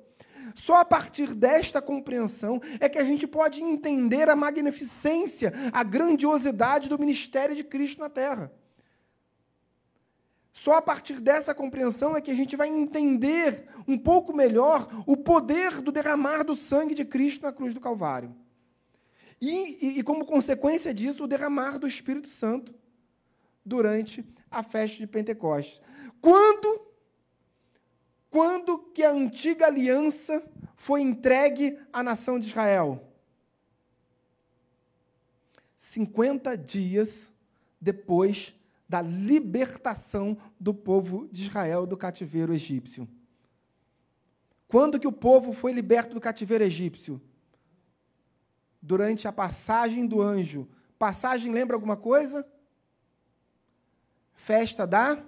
só 0.56 0.78
a 0.78 0.86
partir 0.86 1.34
desta 1.34 1.82
compreensão 1.82 2.62
é 2.80 2.90
que 2.90 2.98
a 2.98 3.04
gente 3.04 3.28
pode 3.28 3.64
entender 3.64 4.30
a 4.30 4.36
magnificência, 4.36 5.54
a 5.72 5.84
grandiosidade 5.84 6.90
do 6.90 7.00
ministério 7.00 7.56
de 7.56 7.64
Cristo 7.64 8.00
na 8.00 8.10
terra. 8.10 8.52
Só 10.52 10.76
a 10.76 10.82
partir 10.82 11.22
dessa 11.22 11.56
compreensão 11.56 12.18
é 12.18 12.22
que 12.22 12.32
a 12.32 12.36
gente 12.36 12.58
vai 12.58 12.68
entender 12.68 13.68
um 13.88 13.98
pouco 13.98 14.36
melhor 14.36 14.88
o 15.08 15.16
poder 15.16 15.82
do 15.82 15.92
derramar 15.92 16.44
do 16.44 16.56
sangue 16.56 16.94
de 16.94 17.06
Cristo 17.06 17.44
na 17.44 17.54
cruz 17.54 17.74
do 17.74 17.80
Calvário. 17.80 18.36
E, 19.42 19.86
e, 19.86 20.00
e, 20.00 20.04
como 20.04 20.26
consequência 20.26 20.94
disso, 20.94 21.24
o 21.24 21.28
derramar 21.28 21.78
do 21.80 21.88
Espírito 21.88 22.28
Santo 22.28 22.74
durante 23.66 24.26
a 24.52 24.64
festa 24.64 24.98
de 24.98 25.08
Pentecostes. 25.08 25.82
Quando, 26.20 26.82
quando 28.30 28.80
que 28.94 29.04
a 29.04 29.12
antiga 29.12 29.68
aliança 29.68 30.44
foi 30.76 31.02
entregue 31.02 31.78
à 31.94 32.04
nação 32.04 32.38
de 32.38 32.48
Israel? 32.48 33.06
50 35.76 36.58
dias 36.58 37.32
depois 37.80 38.54
da 38.88 39.02
libertação 39.02 40.38
do 40.60 40.74
povo 40.74 41.30
de 41.32 41.44
Israel 41.46 41.86
do 41.86 41.96
cativeiro 41.96 42.54
egípcio. 42.54 43.08
Quando 44.68 45.00
que 45.00 45.08
o 45.08 45.12
povo 45.12 45.54
foi 45.54 45.72
liberto 45.72 46.14
do 46.14 46.22
cativeiro 46.22 46.64
egípcio? 46.64 47.22
Durante 48.82 49.28
a 49.28 49.32
passagem 49.32 50.06
do 50.06 50.22
anjo. 50.22 50.68
Passagem 50.98 51.52
lembra 51.52 51.76
alguma 51.76 51.98
coisa? 51.98 52.46
Festa 54.34 54.88
da 54.88 55.24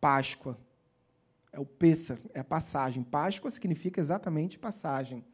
Páscoa. 0.00 0.58
É 1.52 1.60
o 1.60 1.64
Pêssar, 1.64 2.18
é 2.32 2.40
a 2.40 2.44
passagem. 2.44 3.02
Páscoa 3.02 3.50
significa 3.50 4.00
exatamente 4.00 4.58
passagem. 4.58 5.24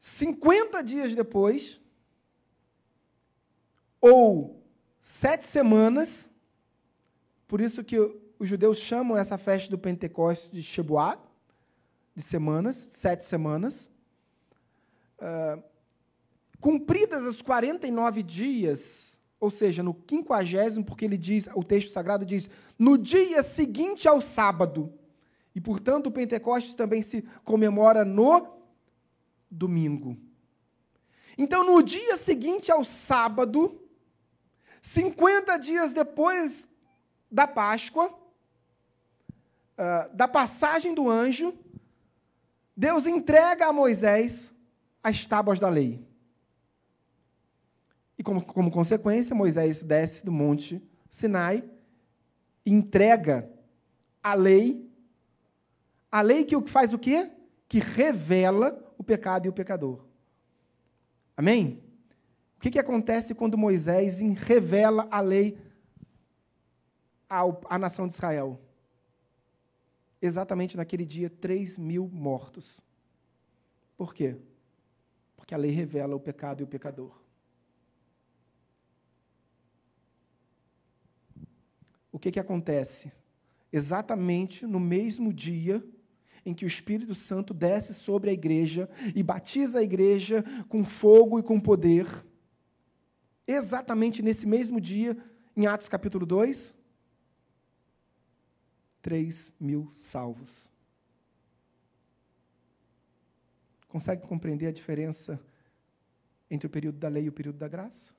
50 0.00 0.82
dias 0.82 1.14
depois, 1.14 1.80
ou 4.00 4.64
sete 5.02 5.44
semanas, 5.44 6.30
por 7.46 7.60
isso 7.60 7.84
que 7.84 7.98
os 8.38 8.48
judeus 8.48 8.78
chamam 8.78 9.18
essa 9.18 9.36
festa 9.36 9.70
do 9.70 9.78
Pentecostes 9.78 10.50
de 10.50 10.62
Shebuat, 10.62 11.20
de 12.14 12.22
semanas, 12.22 12.76
sete 12.76 13.24
semanas. 13.24 13.89
Cumpridas 16.60 17.24
as 17.24 17.40
49 17.40 18.22
dias, 18.22 19.18
ou 19.38 19.50
seja, 19.50 19.82
no 19.82 19.94
quinquagésimo, 19.94 20.84
porque 20.84 21.06
ele 21.06 21.16
diz, 21.16 21.48
o 21.54 21.64
texto 21.64 21.90
sagrado 21.90 22.26
diz, 22.26 22.50
no 22.78 22.98
dia 22.98 23.42
seguinte 23.42 24.06
ao 24.06 24.20
sábado. 24.20 24.92
E, 25.54 25.60
portanto, 25.60 26.08
o 26.08 26.12
Pentecostes 26.12 26.74
também 26.74 27.02
se 27.02 27.22
comemora 27.44 28.04
no 28.04 28.46
domingo. 29.50 30.16
Então, 31.36 31.64
no 31.64 31.82
dia 31.82 32.18
seguinte 32.18 32.70
ao 32.70 32.84
sábado, 32.84 33.80
50 34.82 35.56
dias 35.56 35.92
depois 35.92 36.68
da 37.30 37.46
Páscoa, 37.46 38.12
uh, 39.78 40.14
da 40.14 40.28
passagem 40.28 40.92
do 40.92 41.08
anjo, 41.08 41.54
Deus 42.76 43.06
entrega 43.06 43.66
a 43.66 43.72
Moisés 43.72 44.49
as 45.02 45.26
tábuas 45.26 45.58
da 45.58 45.68
lei. 45.68 46.04
E 48.18 48.22
como, 48.22 48.44
como 48.44 48.70
consequência, 48.70 49.34
Moisés 49.34 49.82
desce 49.82 50.24
do 50.24 50.30
monte 50.30 50.82
Sinai 51.08 51.64
e 52.64 52.72
entrega 52.72 53.50
a 54.22 54.34
lei, 54.34 54.88
a 56.10 56.20
lei 56.20 56.44
que 56.44 56.60
faz 56.68 56.92
o 56.92 56.98
quê? 56.98 57.30
Que 57.66 57.78
revela 57.78 58.94
o 58.98 59.02
pecado 59.02 59.46
e 59.46 59.48
o 59.48 59.52
pecador. 59.52 60.04
Amém? 61.36 61.82
O 62.58 62.60
que, 62.60 62.70
que 62.70 62.78
acontece 62.78 63.34
quando 63.34 63.56
Moisés 63.56 64.20
revela 64.36 65.08
a 65.10 65.20
lei 65.20 65.56
à, 67.28 67.78
nação 67.78 68.06
de 68.06 68.12
Israel? 68.12 68.60
Exatamente 70.20 70.76
naquele 70.76 71.06
dia, 71.06 71.30
3 71.30 71.78
mil 71.78 72.06
mortos. 72.12 72.78
Por 73.96 74.14
quê? 74.14 74.36
Porque 75.50 75.54
a 75.56 75.58
lei 75.58 75.72
revela 75.72 76.14
o 76.14 76.20
pecado 76.20 76.60
e 76.60 76.62
o 76.62 76.66
pecador. 76.68 77.10
O 82.12 82.20
que, 82.20 82.30
que 82.30 82.38
acontece? 82.38 83.10
Exatamente 83.72 84.64
no 84.64 84.78
mesmo 84.78 85.32
dia 85.32 85.84
em 86.46 86.54
que 86.54 86.64
o 86.64 86.68
Espírito 86.68 87.16
Santo 87.16 87.52
desce 87.52 87.92
sobre 87.94 88.30
a 88.30 88.32
igreja 88.32 88.88
e 89.12 89.24
batiza 89.24 89.80
a 89.80 89.82
igreja 89.82 90.44
com 90.68 90.84
fogo 90.84 91.36
e 91.40 91.42
com 91.42 91.58
poder 91.58 92.06
exatamente 93.44 94.22
nesse 94.22 94.46
mesmo 94.46 94.80
dia, 94.80 95.18
em 95.56 95.66
Atos 95.66 95.88
capítulo 95.88 96.24
2, 96.24 96.78
3 99.02 99.52
mil 99.58 99.92
salvos. 99.98 100.69
Consegue 103.90 104.22
compreender 104.22 104.68
a 104.68 104.72
diferença 104.72 105.38
entre 106.48 106.68
o 106.68 106.70
período 106.70 106.96
da 106.96 107.08
lei 107.08 107.24
e 107.24 107.28
o 107.28 107.32
período 107.32 107.58
da 107.58 107.66
graça? 107.66 108.14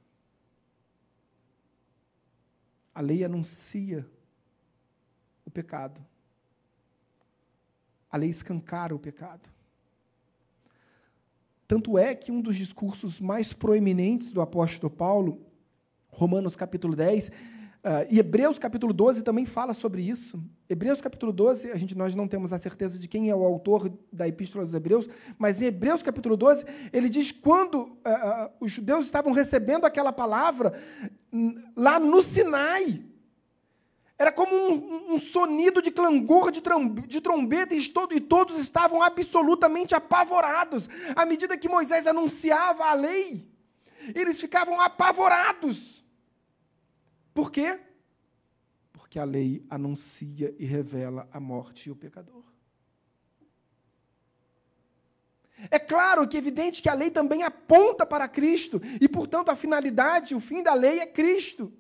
A 2.94 3.00
lei 3.00 3.24
anuncia 3.24 4.06
o 5.46 5.50
pecado. 5.50 6.06
A 8.12 8.18
lei 8.18 8.30
escancara 8.30 8.94
o 8.94 9.00
pecado. 9.00 9.50
Tanto 11.66 11.98
é 11.98 12.14
que 12.14 12.34
um 12.34 12.42
dos 12.42 12.58
discursos 12.58 13.22
mais 13.22 13.54
proeminentes 13.54 14.30
do 14.32 14.42
apóstolo 14.42 14.92
Paulo, 14.92 15.42
Romanos 16.10 16.54
capítulo 16.54 16.98
10, 16.98 17.32
uh, 17.84 18.08
e 18.10 18.20
Hebreus 18.20 18.60
capítulo 18.60 18.94
12 18.94 19.24
também 19.24 19.46
fala 19.46 19.74
sobre 19.74 20.02
isso. 20.02 20.42
Hebreus 20.70 21.02
capítulo 21.02 21.32
12, 21.32 21.72
a 21.72 21.76
gente, 21.76 21.98
nós 21.98 22.16
não 22.16 22.28
temos 22.28 22.54
a 22.54 22.60
certeza 22.60 22.98
de 22.98 23.08
quem 23.08 23.30
é 23.30 23.36
o 23.36 23.44
autor 23.44 23.92
da 24.12 24.28
Epístola 24.28 24.64
dos 24.64 24.74
Hebreus, 24.74 25.08
mas 25.38 25.62
em 25.62 25.66
Hebreus 25.66 26.02
capítulo 26.02 26.38
12, 26.38 26.66
ele 26.94 27.10
diz 27.10 27.32
quando 27.32 27.76
uh, 27.76 27.86
uh, 27.86 28.52
os 28.60 28.72
judeus 28.72 29.06
estavam 29.06 29.34
recebendo 29.34 29.86
aquela 29.86 30.14
palavra 30.14 30.74
lá 31.76 32.00
no 32.00 32.22
Sinai, 32.22 33.04
era 34.22 34.32
como 34.32 34.56
um, 34.56 35.16
um 35.16 35.18
sonido 35.18 35.82
de 35.82 35.90
clangor 35.90 36.52
de, 36.52 36.62
de 37.08 37.20
trombeta 37.20 37.74
e, 37.74 37.90
todo, 37.90 38.14
e 38.14 38.20
todos 38.20 38.60
estavam 38.60 39.02
absolutamente 39.02 39.96
apavorados. 39.96 40.88
À 41.16 41.26
medida 41.26 41.58
que 41.58 41.68
Moisés 41.68 42.06
anunciava 42.06 42.86
a 42.86 42.94
lei, 42.94 43.44
eles 44.14 44.40
ficavam 44.40 44.80
apavorados. 44.80 46.01
Por 47.34 47.52
quê? 47.52 47.80
Porque 48.92 49.20
a 49.20 49.24
lei 49.24 49.66
anuncia 49.70 50.54
e 50.58 50.66
revela 50.66 51.28
a 51.32 51.40
morte 51.40 51.88
e 51.88 51.92
o 51.92 51.96
pecador. 51.96 52.44
É 55.70 55.78
claro 55.78 56.28
que 56.28 56.36
é 56.36 56.40
evidente 56.40 56.82
que 56.82 56.90
a 56.90 56.94
lei 56.94 57.12
também 57.12 57.44
aponta 57.44 58.06
para 58.06 58.28
Cristo, 58.28 58.82
e, 59.00 59.08
portanto, 59.08 59.50
a 59.50 59.56
finalidade, 59.56 60.34
o 60.34 60.40
fim 60.40 60.64
da 60.64 60.74
lei 60.74 61.00
é 61.00 61.06
Cristo. 61.06 61.72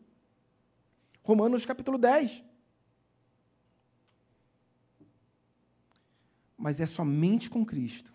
Romanos 1.24 1.66
capítulo 1.66 1.98
10. 1.98 2.44
Mas 6.58 6.80
é 6.80 6.86
somente 6.86 7.50
com 7.50 7.66
Cristo, 7.66 8.14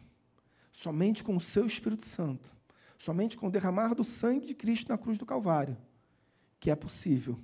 somente 0.73 1.25
com 1.25 1.35
o 1.35 1.41
seu 1.41 1.67
Espírito 1.67 2.07
Santo, 2.07 2.55
somente 2.97 3.37
com 3.37 3.49
o 3.49 3.51
derramar 3.51 3.95
do 3.95 4.05
sangue 4.05 4.47
de 4.47 4.55
Cristo 4.55 4.89
na 4.89 4.99
cruz 4.99 5.19
do 5.19 5.27
Calvário, 5.27 5.77
que 6.59 6.71
é 6.71 6.77
possível 6.77 7.39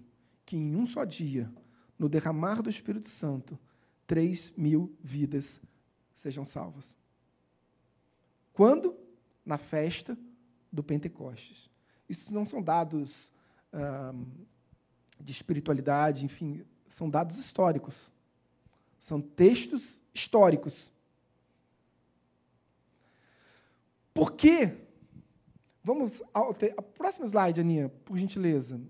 que 0.44 0.56
em 0.56 0.76
um 0.76 0.86
só 0.86 1.04
dia, 1.04 1.52
no 1.98 2.08
derramar 2.08 2.62
do 2.62 2.68
Espírito 2.68 3.08
Santo, 3.08 3.58
três 4.06 4.52
mil 4.56 4.94
vidas 5.02 5.60
sejam 6.14 6.46
salvas. 6.46 6.96
Quando? 8.52 8.96
Na 9.44 9.56
festa 9.56 10.16
do 10.70 10.82
Pentecostes. 10.82 11.70
Isso 12.08 12.32
não 12.34 12.46
são 12.46 12.62
dados 12.62 13.32
ah, 13.72 14.14
de 15.18 15.32
espiritualidade, 15.32 16.24
enfim, 16.24 16.64
são 16.88 17.08
dados 17.08 17.38
históricos. 17.38 18.12
São 18.98 19.20
textos 19.20 20.00
históricos. 20.14 20.92
Por 24.12 24.32
quê? 24.32 24.76
Vamos 25.82 26.22
ao 26.32 26.50
a 26.50 26.82
próximo 26.82 27.26
slide, 27.26 27.60
Aninha, 27.60 27.88
por 27.88 28.16
gentileza. 28.18 28.80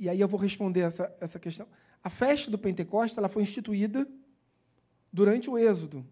E 0.00 0.08
aí 0.08 0.18
eu 0.18 0.26
vou 0.26 0.40
responder 0.40 0.80
essa, 0.80 1.14
essa 1.20 1.38
questão. 1.38 1.68
A 2.02 2.08
festa 2.08 2.50
do 2.50 2.56
Pentecostes 2.56 3.18
ela 3.18 3.28
foi 3.28 3.42
instituída 3.42 4.08
durante 5.12 5.50
o 5.50 5.58
Êxodo. 5.58 6.06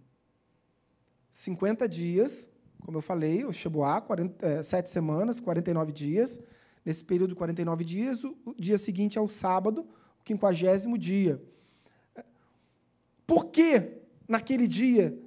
50 1.33 1.88
dias, 1.88 2.51
como 2.81 2.98
eu 2.98 3.03
falei, 3.03 3.46
o 3.46 3.53
Shebuá, 3.53 3.98
40, 4.03 4.46
é, 4.46 4.62
sete 4.62 4.90
semanas, 4.90 5.40
49 5.40 5.90
dias. 5.90 6.38
Nesse 6.85 7.03
período 7.03 7.31
de 7.31 7.37
49 7.37 7.83
dias, 7.83 8.22
o 8.22 8.55
dia 8.59 8.77
seguinte 8.77 9.16
é 9.16 9.20
o 9.22 9.29
sábado, 9.29 9.88
o 10.20 10.22
quinquagésimo 10.22 10.98
dia. 10.98 11.42
Por 13.27 13.46
que, 13.46 14.03
naquele 14.29 14.68
dia, 14.68 15.18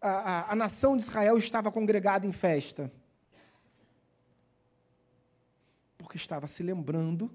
a, 0.00 0.10
a, 0.10 0.52
a 0.52 0.56
nação 0.56 0.96
de 0.96 1.04
Israel 1.04 1.38
estava 1.38 1.70
congregada 1.70 2.26
em 2.26 2.32
festa? 2.32 2.92
Porque 5.96 6.16
estava 6.16 6.48
se 6.48 6.64
lembrando 6.64 7.30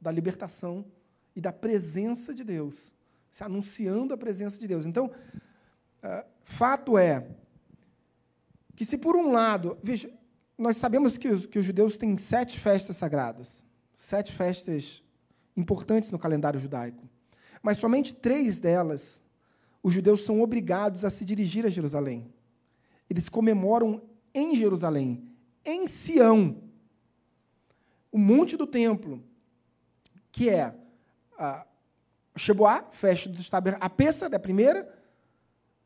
da 0.00 0.10
libertação 0.10 0.84
e 1.34 1.40
da 1.40 1.52
presença 1.52 2.34
de 2.34 2.42
Deus, 2.42 2.94
se 3.30 3.44
anunciando 3.44 4.14
a 4.14 4.18
presença 4.18 4.58
de 4.58 4.66
Deus. 4.66 4.86
Então, 4.86 5.06
uh, 5.06 6.24
fato 6.42 6.96
é 6.96 7.26
que 8.74 8.84
se 8.84 8.96
por 8.96 9.14
um 9.14 9.30
lado, 9.30 9.78
veja, 9.82 10.10
nós 10.56 10.76
sabemos 10.76 11.18
que 11.18 11.28
os, 11.28 11.46
que 11.46 11.58
os 11.58 11.64
judeus 11.64 11.96
têm 11.96 12.16
sete 12.16 12.58
festas 12.58 12.96
sagradas, 12.96 13.64
sete 13.94 14.32
festas 14.32 15.02
importantes 15.56 16.10
no 16.10 16.18
calendário 16.18 16.58
judaico. 16.58 17.08
Mas 17.62 17.78
somente 17.78 18.14
três 18.14 18.58
delas, 18.58 19.20
os 19.82 19.92
judeus 19.92 20.24
são 20.24 20.40
obrigados 20.40 21.04
a 21.04 21.10
se 21.10 21.24
dirigir 21.24 21.64
a 21.66 21.68
Jerusalém. 21.70 22.32
Eles 23.08 23.28
comemoram 23.28 24.02
em 24.34 24.54
Jerusalém, 24.54 25.28
em 25.64 25.86
Sião, 25.86 26.62
o 28.12 28.18
monte 28.18 28.56
do 28.56 28.66
templo, 28.66 29.22
que 30.30 30.48
é 30.48 30.74
a 31.38 31.66
Shebuá, 32.36 32.84
festa 32.90 33.28
dos 33.28 33.48
tabernáculos, 33.50 33.86
a 33.86 33.90
Pessa, 33.90 34.28
da 34.28 34.38
primeira, 34.38 34.88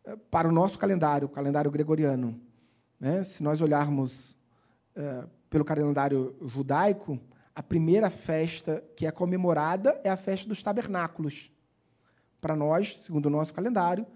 eh, 0.04 0.16
para 0.30 0.48
o 0.48 0.52
nosso 0.52 0.78
calendário, 0.78 1.26
o 1.26 1.30
calendário 1.30 1.70
gregoriano. 1.70 2.40
Né? 3.00 3.22
Se 3.24 3.42
nós 3.42 3.60
olharmos 3.60 4.36
é, 4.96 5.24
pelo 5.50 5.64
calendário 5.64 6.36
judaico, 6.42 7.18
a 7.54 7.62
primeira 7.62 8.10
festa 8.10 8.84
que 8.96 9.06
é 9.06 9.10
comemorada 9.10 10.00
é 10.04 10.10
a 10.10 10.16
festa 10.16 10.48
dos 10.48 10.62
tabernáculos. 10.62 11.50
Para 12.40 12.54
nós, 12.56 13.00
segundo 13.04 13.26
o 13.26 13.30
nosso 13.30 13.52
calendário, 13.52 14.06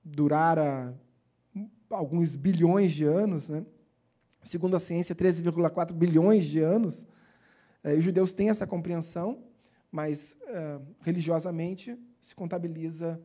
durara 0.04 0.94
alguns 1.90 2.34
bilhões 2.34 2.92
de 2.92 3.04
anos, 3.04 3.48
né? 3.48 3.64
segundo 4.42 4.76
a 4.76 4.80
ciência, 4.80 5.14
13,4 5.14 5.92
bilhões 5.92 6.44
de 6.44 6.60
anos. 6.60 7.06
Eh, 7.84 7.94
os 7.94 8.04
judeus 8.04 8.32
têm 8.32 8.48
essa 8.48 8.66
compreensão, 8.66 9.44
mas 9.90 10.36
eh, 10.46 10.80
religiosamente 11.00 11.96
se 12.20 12.34
contabiliza 12.34 13.20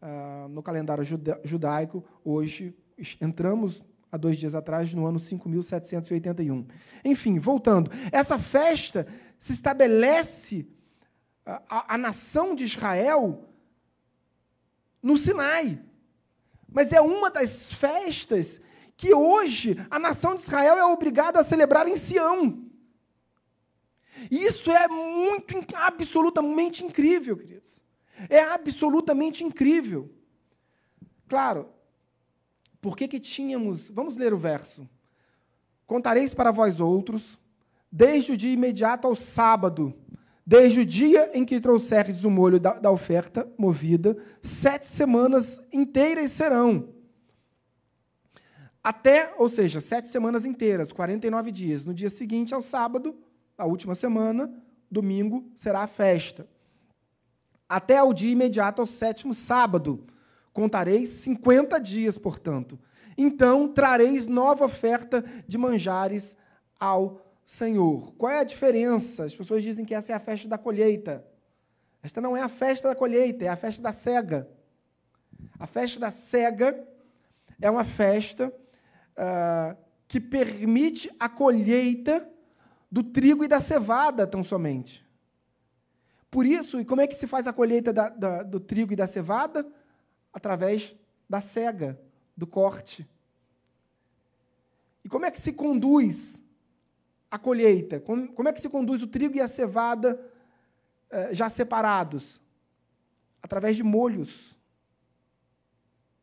ah, 0.00 0.46
no 0.50 0.62
calendário 0.62 1.04
judaico. 1.42 2.04
Hoje 2.24 2.74
entramos 3.20 3.84
há 4.12 4.16
dois 4.16 4.36
dias 4.36 4.54
atrás 4.54 4.92
no 4.94 5.06
ano 5.06 5.18
5.781. 5.18 6.66
Enfim, 7.04 7.38
voltando, 7.38 7.90
essa 8.12 8.38
festa 8.38 9.06
se 9.38 9.52
estabelece 9.52 10.66
a, 11.44 11.62
a, 11.68 11.94
a 11.94 11.98
nação 11.98 12.54
de 12.54 12.64
Israel 12.64 13.42
no 15.06 15.16
Sinai. 15.16 15.80
Mas 16.68 16.92
é 16.92 17.00
uma 17.00 17.30
das 17.30 17.72
festas 17.72 18.60
que 18.96 19.14
hoje 19.14 19.76
a 19.88 20.00
nação 20.00 20.34
de 20.34 20.42
Israel 20.42 20.76
é 20.76 20.84
obrigada 20.84 21.38
a 21.38 21.44
celebrar 21.44 21.86
em 21.86 21.96
Sião. 21.96 22.64
Isso 24.28 24.68
é 24.72 24.88
muito, 24.88 25.54
absolutamente 25.76 26.84
incrível, 26.84 27.36
queridos. 27.36 27.80
É 28.28 28.40
absolutamente 28.40 29.44
incrível. 29.44 30.10
Claro, 31.28 31.68
por 32.80 32.96
que, 32.96 33.06
que 33.06 33.20
tínhamos. 33.20 33.88
Vamos 33.90 34.16
ler 34.16 34.34
o 34.34 34.38
verso. 34.38 34.88
Contareis 35.86 36.34
para 36.34 36.50
vós 36.50 36.80
outros, 36.80 37.38
desde 37.92 38.32
o 38.32 38.36
dia 38.36 38.52
imediato 38.52 39.06
ao 39.06 39.14
sábado, 39.14 39.94
desde 40.46 40.80
o 40.80 40.86
dia 40.86 41.30
em 41.34 41.44
que 41.44 41.60
trouxerdes 41.60 42.22
o 42.22 42.30
molho 42.30 42.60
da, 42.60 42.78
da 42.78 42.90
oferta 42.90 43.50
movida, 43.58 44.16
sete 44.42 44.86
semanas 44.86 45.60
inteiras 45.72 46.30
serão 46.30 46.96
até, 48.86 49.34
ou 49.36 49.48
seja, 49.48 49.80
sete 49.80 50.08
semanas 50.08 50.44
inteiras, 50.44 50.92
49 50.92 51.50
dias. 51.50 51.84
No 51.84 51.92
dia 51.92 52.08
seguinte 52.08 52.54
ao 52.54 52.62
sábado, 52.62 53.18
a 53.58 53.66
última 53.66 53.96
semana, 53.96 54.48
domingo, 54.88 55.50
será 55.56 55.80
a 55.80 55.88
festa. 55.88 56.46
Até 57.68 57.98
ao 57.98 58.14
dia 58.14 58.30
imediato 58.30 58.80
ao 58.80 58.86
sétimo 58.86 59.34
sábado. 59.34 60.06
Contareis 60.52 61.08
50 61.08 61.80
dias, 61.80 62.16
portanto. 62.16 62.78
Então 63.18 63.66
trareis 63.66 64.28
nova 64.28 64.66
oferta 64.66 65.24
de 65.48 65.58
manjares 65.58 66.36
ao 66.78 67.25
Senhor. 67.46 68.12
Qual 68.18 68.30
é 68.30 68.40
a 68.40 68.44
diferença? 68.44 69.24
As 69.24 69.34
pessoas 69.34 69.62
dizem 69.62 69.84
que 69.84 69.94
essa 69.94 70.12
é 70.12 70.16
a 70.16 70.20
festa 70.20 70.48
da 70.48 70.58
colheita. 70.58 71.24
Esta 72.02 72.20
não 72.20 72.36
é 72.36 72.42
a 72.42 72.48
festa 72.48 72.88
da 72.88 72.94
colheita, 72.94 73.44
é 73.44 73.48
a 73.48 73.56
festa 73.56 73.80
da 73.80 73.92
cega. 73.92 74.50
A 75.56 75.66
festa 75.66 76.00
da 76.00 76.10
cega 76.10 76.86
é 77.60 77.70
uma 77.70 77.84
festa 77.84 78.48
uh, 78.48 79.76
que 80.08 80.20
permite 80.20 81.08
a 81.20 81.28
colheita 81.28 82.28
do 82.90 83.04
trigo 83.04 83.44
e 83.44 83.48
da 83.48 83.60
cevada, 83.60 84.26
tão 84.26 84.42
somente. 84.42 85.06
Por 86.28 86.44
isso, 86.44 86.80
e 86.80 86.84
como 86.84 87.00
é 87.00 87.06
que 87.06 87.14
se 87.14 87.28
faz 87.28 87.46
a 87.46 87.52
colheita 87.52 87.92
da, 87.92 88.08
da, 88.08 88.42
do 88.42 88.58
trigo 88.58 88.92
e 88.92 88.96
da 88.96 89.06
cevada? 89.06 89.64
Através 90.32 90.94
da 91.30 91.40
cega, 91.40 91.98
do 92.36 92.46
corte. 92.46 93.08
E 95.04 95.08
como 95.08 95.24
é 95.24 95.30
que 95.30 95.40
se 95.40 95.52
conduz 95.52 96.44
a 97.36 97.38
colheita? 97.38 98.00
Como, 98.00 98.32
como 98.32 98.48
é 98.48 98.52
que 98.52 98.60
se 98.60 98.68
conduz 98.68 99.02
o 99.02 99.06
trigo 99.06 99.36
e 99.36 99.40
a 99.40 99.48
cevada 99.48 100.20
eh, 101.10 101.32
já 101.32 101.48
separados? 101.48 102.40
Através 103.42 103.76
de 103.76 103.82
molhos. 103.82 104.56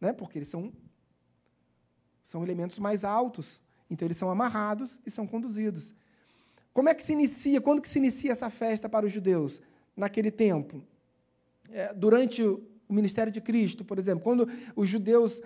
Né? 0.01 0.11
Porque 0.11 0.37
eles 0.37 0.49
são 0.49 0.71
são 2.23 2.41
elementos 2.41 2.79
mais 2.79 3.03
altos, 3.03 3.61
então 3.89 4.07
eles 4.07 4.17
são 4.17 4.29
amarrados 4.29 4.99
e 5.05 5.11
são 5.11 5.27
conduzidos. 5.27 5.93
Como 6.73 6.89
é 6.89 6.95
que 6.95 7.03
se 7.03 7.13
inicia? 7.13 7.61
Quando 7.61 7.81
que 7.81 7.89
se 7.89 7.99
inicia 7.99 8.31
essa 8.31 8.49
festa 8.49 8.89
para 8.89 9.05
os 9.05 9.11
judeus 9.11 9.61
naquele 9.95 10.31
tempo? 10.31 10.83
É, 11.69 11.93
durante 11.93 12.41
o 12.41 12.63
ministério 12.89 13.31
de 13.31 13.41
Cristo, 13.41 13.85
por 13.85 13.99
exemplo, 13.99 14.23
quando 14.23 14.49
os 14.75 14.89
judeus, 14.89 15.41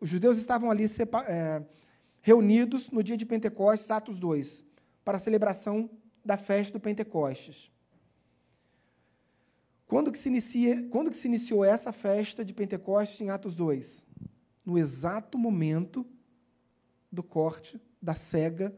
os 0.00 0.08
judeus 0.08 0.38
estavam 0.38 0.70
ali 0.70 0.84
é, 1.26 1.62
reunidos 2.22 2.90
no 2.90 3.02
dia 3.02 3.16
de 3.16 3.26
Pentecostes, 3.26 3.90
Atos 3.90 4.18
2, 4.18 4.64
para 5.04 5.16
a 5.16 5.20
celebração 5.20 5.90
da 6.24 6.36
festa 6.36 6.74
do 6.74 6.80
Pentecostes. 6.80 7.70
Quando 9.86 10.10
que 10.10 10.18
se, 10.18 10.28
inicia, 10.28 10.88
quando 10.88 11.10
que 11.10 11.16
se 11.16 11.28
iniciou 11.28 11.64
essa 11.64 11.92
festa 11.92 12.44
de 12.44 12.54
Pentecostes 12.54 13.20
em 13.20 13.30
Atos 13.30 13.54
2? 13.54 14.06
no 14.64 14.78
exato 14.78 15.36
momento 15.36 16.06
do 17.10 17.22
corte, 17.22 17.80
da 18.00 18.14
cega 18.14 18.74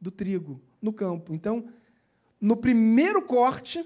do 0.00 0.10
trigo 0.10 0.60
no 0.80 0.92
campo. 0.92 1.34
Então, 1.34 1.68
no 2.40 2.56
primeiro 2.56 3.22
corte, 3.22 3.84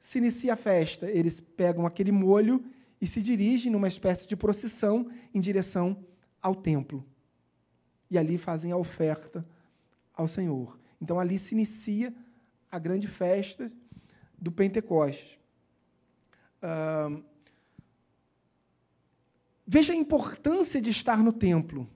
se 0.00 0.18
inicia 0.18 0.54
a 0.54 0.56
festa. 0.56 1.10
Eles 1.10 1.40
pegam 1.40 1.86
aquele 1.86 2.12
molho 2.12 2.64
e 3.00 3.06
se 3.06 3.20
dirigem 3.22 3.70
numa 3.70 3.88
espécie 3.88 4.26
de 4.26 4.36
procissão 4.36 5.10
em 5.34 5.40
direção 5.40 6.04
ao 6.40 6.54
templo. 6.54 7.04
E 8.10 8.18
ali 8.18 8.38
fazem 8.38 8.72
a 8.72 8.76
oferta 8.76 9.46
ao 10.14 10.26
Senhor. 10.26 10.79
Então 11.00 11.18
ali 11.18 11.38
se 11.38 11.54
inicia 11.54 12.14
a 12.70 12.78
grande 12.78 13.08
festa 13.08 13.70
do 14.38 14.52
Pentecostes. 14.52 15.38
Uh, 16.62 17.22
Veja 19.72 19.92
a 19.92 19.96
importância 19.96 20.80
de 20.80 20.90
estar 20.90 21.22
no 21.22 21.32
templo. 21.32 21.88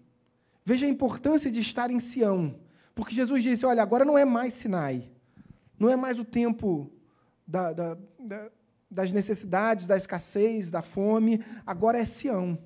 Veja 0.64 0.86
a 0.86 0.88
importância 0.88 1.50
de 1.50 1.58
estar 1.58 1.90
em 1.90 1.98
Sião. 1.98 2.56
Porque 2.94 3.12
Jesus 3.12 3.42
disse: 3.42 3.66
olha, 3.66 3.82
agora 3.82 4.04
não 4.04 4.16
é 4.16 4.24
mais 4.24 4.54
Sinai. 4.54 5.10
Não 5.76 5.90
é 5.90 5.96
mais 5.96 6.16
o 6.16 6.24
tempo 6.24 6.88
da, 7.44 7.72
da, 7.72 7.98
da, 8.16 8.48
das 8.88 9.10
necessidades, 9.10 9.88
da 9.88 9.96
escassez, 9.96 10.70
da 10.70 10.82
fome. 10.82 11.44
Agora 11.66 11.98
é 11.98 12.04
Sião. 12.04 12.56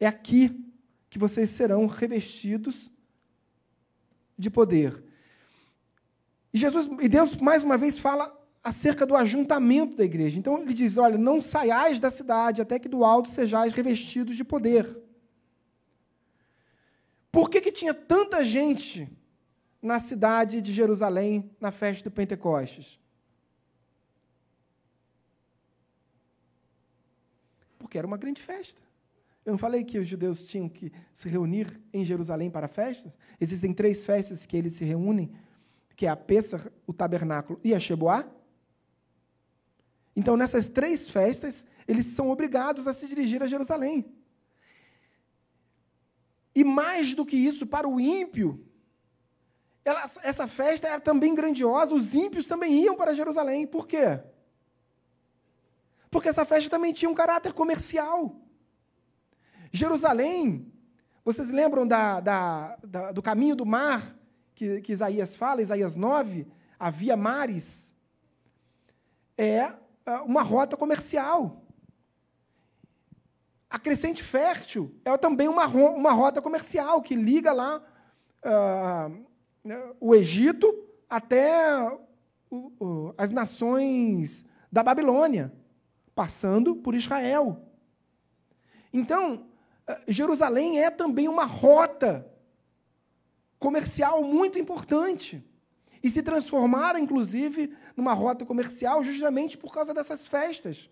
É 0.00 0.06
aqui 0.08 0.68
que 1.08 1.16
vocês 1.16 1.50
serão 1.50 1.86
revestidos 1.86 2.90
de 4.36 4.50
poder. 4.50 5.00
E 6.52 6.58
Jesus 6.58 6.88
e 7.00 7.08
Deus 7.08 7.36
mais 7.36 7.62
uma 7.62 7.76
vez 7.76 7.98
fala 7.98 8.34
acerca 8.62 9.06
do 9.06 9.16
ajuntamento 9.16 9.96
da 9.96 10.04
igreja. 10.04 10.38
Então 10.38 10.58
ele 10.58 10.74
diz: 10.74 10.96
olha, 10.96 11.18
não 11.18 11.40
saiais 11.42 12.00
da 12.00 12.10
cidade 12.10 12.60
até 12.60 12.78
que 12.78 12.88
do 12.88 13.04
alto 13.04 13.30
sejais 13.30 13.72
revestidos 13.72 14.36
de 14.36 14.44
poder. 14.44 15.02
Por 17.30 17.50
que, 17.50 17.60
que 17.60 17.70
tinha 17.70 17.94
tanta 17.94 18.44
gente 18.44 19.08
na 19.80 20.00
cidade 20.00 20.60
de 20.60 20.72
Jerusalém 20.72 21.50
na 21.60 21.70
festa 21.70 22.08
do 22.08 22.12
Pentecostes? 22.12 22.98
Porque 27.78 27.96
era 27.96 28.06
uma 28.06 28.16
grande 28.16 28.42
festa. 28.42 28.80
Eu 29.44 29.52
não 29.52 29.58
falei 29.58 29.82
que 29.84 29.98
os 29.98 30.06
judeus 30.06 30.42
tinham 30.44 30.68
que 30.68 30.92
se 31.14 31.28
reunir 31.28 31.80
em 31.92 32.04
Jerusalém 32.04 32.50
para 32.50 32.68
festas? 32.68 33.12
Existem 33.40 33.72
três 33.72 34.04
festas 34.04 34.44
que 34.44 34.56
eles 34.56 34.74
se 34.74 34.84
reúnem, 34.84 35.32
que 35.98 36.06
é 36.06 36.08
a 36.08 36.14
Pêssar, 36.14 36.70
o 36.86 36.92
tabernáculo 36.92 37.58
e 37.64 37.74
a 37.74 37.80
Sheboá. 37.80 38.24
Então, 40.14 40.36
nessas 40.36 40.68
três 40.68 41.10
festas, 41.10 41.64
eles 41.88 42.06
são 42.06 42.30
obrigados 42.30 42.86
a 42.86 42.94
se 42.94 43.08
dirigir 43.08 43.42
a 43.42 43.48
Jerusalém. 43.48 44.14
E 46.54 46.62
mais 46.62 47.16
do 47.16 47.26
que 47.26 47.36
isso, 47.36 47.66
para 47.66 47.88
o 47.88 47.98
ímpio, 47.98 48.64
ela, 49.84 50.08
essa 50.22 50.46
festa 50.46 50.86
era 50.86 51.00
também 51.00 51.34
grandiosa, 51.34 51.92
os 51.92 52.14
ímpios 52.14 52.46
também 52.46 52.80
iam 52.80 52.94
para 52.94 53.12
Jerusalém. 53.12 53.66
Por 53.66 53.88
quê? 53.88 54.22
Porque 56.08 56.28
essa 56.28 56.44
festa 56.44 56.70
também 56.70 56.92
tinha 56.92 57.10
um 57.10 57.14
caráter 57.14 57.52
comercial. 57.52 58.40
Jerusalém, 59.72 60.72
vocês 61.24 61.50
lembram 61.50 61.84
da, 61.84 62.20
da, 62.20 62.76
da, 62.84 63.10
do 63.10 63.20
caminho 63.20 63.56
do 63.56 63.66
mar 63.66 64.16
que, 64.58 64.80
que 64.80 64.92
Isaías 64.92 65.36
fala, 65.36 65.62
Isaías 65.62 65.94
9? 65.94 66.44
Havia 66.80 67.16
mares. 67.16 67.94
É, 69.36 69.72
uma 70.24 70.42
rota 70.42 70.76
comercial. 70.76 71.62
A 73.70 73.78
Crescente 73.78 74.20
Fértil 74.20 74.92
é 75.04 75.16
também 75.16 75.46
uma, 75.46 75.66
uma 75.66 76.10
rota 76.10 76.42
comercial 76.42 77.00
que 77.00 77.14
liga 77.14 77.52
lá 77.52 77.80
uh, 78.44 79.26
o 80.00 80.12
Egito 80.12 80.66
até 81.08 81.86
as 83.16 83.30
nações 83.30 84.44
da 84.72 84.82
Babilônia, 84.82 85.52
passando 86.16 86.74
por 86.74 86.96
Israel. 86.96 87.62
Então, 88.92 89.46
ah, 89.86 90.00
Jerusalém 90.08 90.82
é 90.82 90.90
também 90.90 91.28
uma 91.28 91.44
rota 91.44 92.26
comercial 93.58 94.22
muito 94.22 94.58
importante. 94.58 95.44
E 96.02 96.10
se 96.10 96.22
transformaram, 96.22 96.98
inclusive, 96.98 97.74
numa 97.96 98.12
rota 98.12 98.46
comercial 98.46 99.02
justamente 99.02 99.58
por 99.58 99.72
causa 99.72 99.92
dessas 99.92 100.26
festas. 100.26 100.88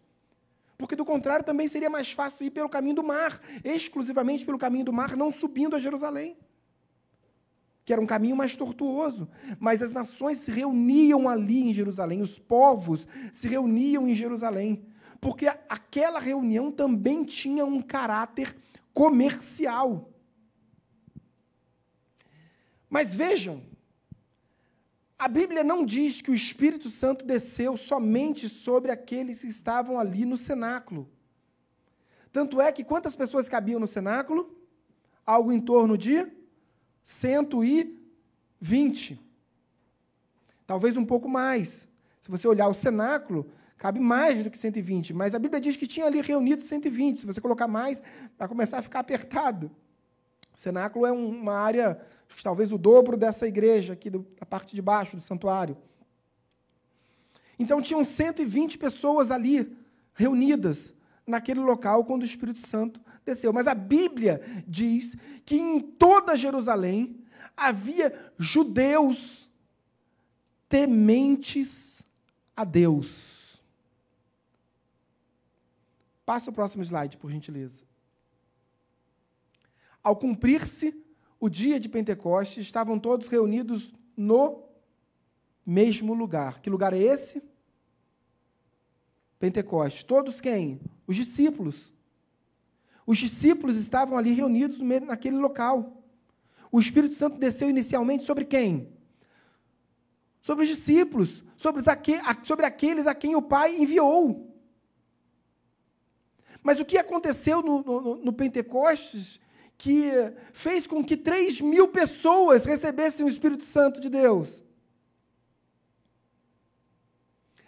Porque, 0.76 0.96
do 0.96 1.04
contrário, 1.04 1.44
também 1.44 1.68
seria 1.68 1.88
mais 1.88 2.12
fácil 2.12 2.46
ir 2.46 2.50
pelo 2.50 2.68
caminho 2.68 2.96
do 2.96 3.04
mar, 3.04 3.40
exclusivamente 3.64 4.44
pelo 4.44 4.58
caminho 4.58 4.84
do 4.84 4.92
mar, 4.92 5.16
não 5.16 5.32
subindo 5.32 5.74
a 5.74 5.78
Jerusalém, 5.78 6.36
que 7.84 7.92
era 7.92 8.02
um 8.02 8.06
caminho 8.06 8.36
mais 8.36 8.56
tortuoso. 8.56 9.28
Mas 9.58 9.80
as 9.80 9.92
nações 9.92 10.38
se 10.38 10.50
reuniam 10.50 11.28
ali 11.28 11.68
em 11.68 11.72
Jerusalém, 11.72 12.20
os 12.20 12.38
povos 12.38 13.06
se 13.32 13.48
reuniam 13.48 14.06
em 14.06 14.14
Jerusalém, 14.14 14.84
porque 15.20 15.46
aquela 15.46 16.18
reunião 16.18 16.70
também 16.70 17.24
tinha 17.24 17.64
um 17.64 17.80
caráter 17.80 18.54
comercial. 18.92 20.10
Mas 22.96 23.14
vejam, 23.14 23.62
a 25.18 25.28
Bíblia 25.28 25.62
não 25.62 25.84
diz 25.84 26.22
que 26.22 26.30
o 26.30 26.34
Espírito 26.34 26.88
Santo 26.88 27.26
desceu 27.26 27.76
somente 27.76 28.48
sobre 28.48 28.90
aqueles 28.90 29.42
que 29.42 29.48
estavam 29.48 29.98
ali 29.98 30.24
no 30.24 30.38
cenáculo. 30.38 31.06
Tanto 32.32 32.58
é 32.58 32.72
que 32.72 32.82
quantas 32.82 33.14
pessoas 33.14 33.50
cabiam 33.50 33.78
no 33.78 33.86
cenáculo? 33.86 34.58
Algo 35.26 35.52
em 35.52 35.60
torno 35.60 35.98
de 35.98 36.26
120. 37.04 39.20
Talvez 40.66 40.96
um 40.96 41.04
pouco 41.04 41.28
mais. 41.28 41.86
Se 42.22 42.30
você 42.30 42.48
olhar 42.48 42.68
o 42.68 42.72
cenáculo, 42.72 43.52
cabe 43.76 44.00
mais 44.00 44.42
do 44.42 44.50
que 44.50 44.56
120, 44.56 45.12
mas 45.12 45.34
a 45.34 45.38
Bíblia 45.38 45.60
diz 45.60 45.76
que 45.76 45.86
tinha 45.86 46.06
ali 46.06 46.22
reunido 46.22 46.62
120. 46.62 47.20
Se 47.20 47.26
você 47.26 47.42
colocar 47.42 47.68
mais, 47.68 48.02
vai 48.38 48.48
começar 48.48 48.78
a 48.78 48.82
ficar 48.82 49.00
apertado. 49.00 49.70
O 50.54 50.58
cenáculo 50.58 51.04
é 51.04 51.12
uma 51.12 51.52
área 51.52 52.00
acho 52.28 52.36
que 52.36 52.42
talvez 52.42 52.72
o 52.72 52.78
dobro 52.78 53.16
dessa 53.16 53.46
igreja 53.46 53.92
aqui, 53.92 54.10
do, 54.10 54.26
da 54.38 54.46
parte 54.46 54.74
de 54.74 54.82
baixo 54.82 55.16
do 55.16 55.22
santuário. 55.22 55.76
Então 57.58 57.80
tinham 57.80 58.04
120 58.04 58.78
pessoas 58.78 59.30
ali 59.30 59.76
reunidas 60.14 60.94
naquele 61.26 61.60
local 61.60 62.04
quando 62.04 62.22
o 62.22 62.26
Espírito 62.26 62.66
Santo 62.66 63.00
desceu. 63.24 63.52
Mas 63.52 63.66
a 63.66 63.74
Bíblia 63.74 64.42
diz 64.66 65.16
que 65.44 65.56
em 65.56 65.80
toda 65.80 66.36
Jerusalém 66.36 67.20
havia 67.56 68.32
judeus 68.38 69.50
tementes 70.68 72.06
a 72.54 72.64
Deus. 72.64 73.62
Passa 76.24 76.50
o 76.50 76.52
próximo 76.52 76.82
slide, 76.82 77.16
por 77.16 77.30
gentileza. 77.30 77.84
Ao 80.02 80.16
cumprir-se 80.16 81.05
o 81.46 81.50
dia 81.50 81.78
de 81.78 81.88
Pentecostes, 81.88 82.64
estavam 82.64 82.98
todos 82.98 83.28
reunidos 83.28 83.94
no 84.16 84.64
mesmo 85.64 86.12
lugar. 86.12 86.60
Que 86.60 86.68
lugar 86.68 86.92
é 86.92 86.98
esse? 86.98 87.40
Pentecostes. 89.38 90.02
Todos 90.02 90.40
quem? 90.40 90.80
Os 91.06 91.14
discípulos. 91.14 91.92
Os 93.06 93.16
discípulos 93.16 93.76
estavam 93.76 94.18
ali 94.18 94.32
reunidos 94.32 94.80
naquele 95.06 95.36
local. 95.36 96.02
O 96.72 96.80
Espírito 96.80 97.14
Santo 97.14 97.38
desceu 97.38 97.70
inicialmente 97.70 98.24
sobre 98.24 98.44
quem? 98.44 98.92
Sobre 100.40 100.64
os 100.64 100.68
discípulos, 100.68 101.44
sobre, 101.56 101.80
sobre 102.42 102.66
aqueles 102.66 103.06
a 103.06 103.14
quem 103.14 103.36
o 103.36 103.42
Pai 103.42 103.76
enviou. 103.76 104.52
Mas 106.60 106.80
o 106.80 106.84
que 106.84 106.98
aconteceu 106.98 107.62
no, 107.62 107.84
no, 107.84 108.16
no 108.16 108.32
Pentecostes 108.32 109.38
que 109.78 110.10
fez 110.52 110.86
com 110.86 111.04
que 111.04 111.16
3 111.16 111.60
mil 111.60 111.88
pessoas 111.88 112.64
recebessem 112.64 113.24
o 113.24 113.28
Espírito 113.28 113.64
Santo 113.64 114.00
de 114.00 114.08
Deus. 114.08 114.62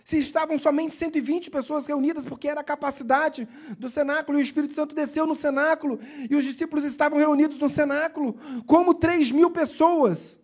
Se 0.03 0.19
estavam 0.19 0.59
somente 0.59 0.95
120 0.95 1.51
pessoas 1.51 1.87
reunidas, 1.87 2.25
porque 2.25 2.49
era 2.49 2.63
a 2.63 2.65
capacidade 2.65 3.47
do 3.79 3.91
cenáculo, 3.91 4.39
e 4.39 4.43
o 4.43 4.45
Espírito 4.45 4.73
Santo 4.73 4.95
desceu 4.95 5.27
no 5.27 5.35
cenáculo, 5.35 6.01
e 6.31 6.35
os 6.35 6.45
discípulos 6.45 6.85
estavam 6.85 7.19
reunidos 7.19 7.59
no 7.59 7.69
cenáculo, 7.69 8.33
como 8.67 8.95
3 8.95 9.31
mil 9.33 9.51
pessoas. 9.51 10.39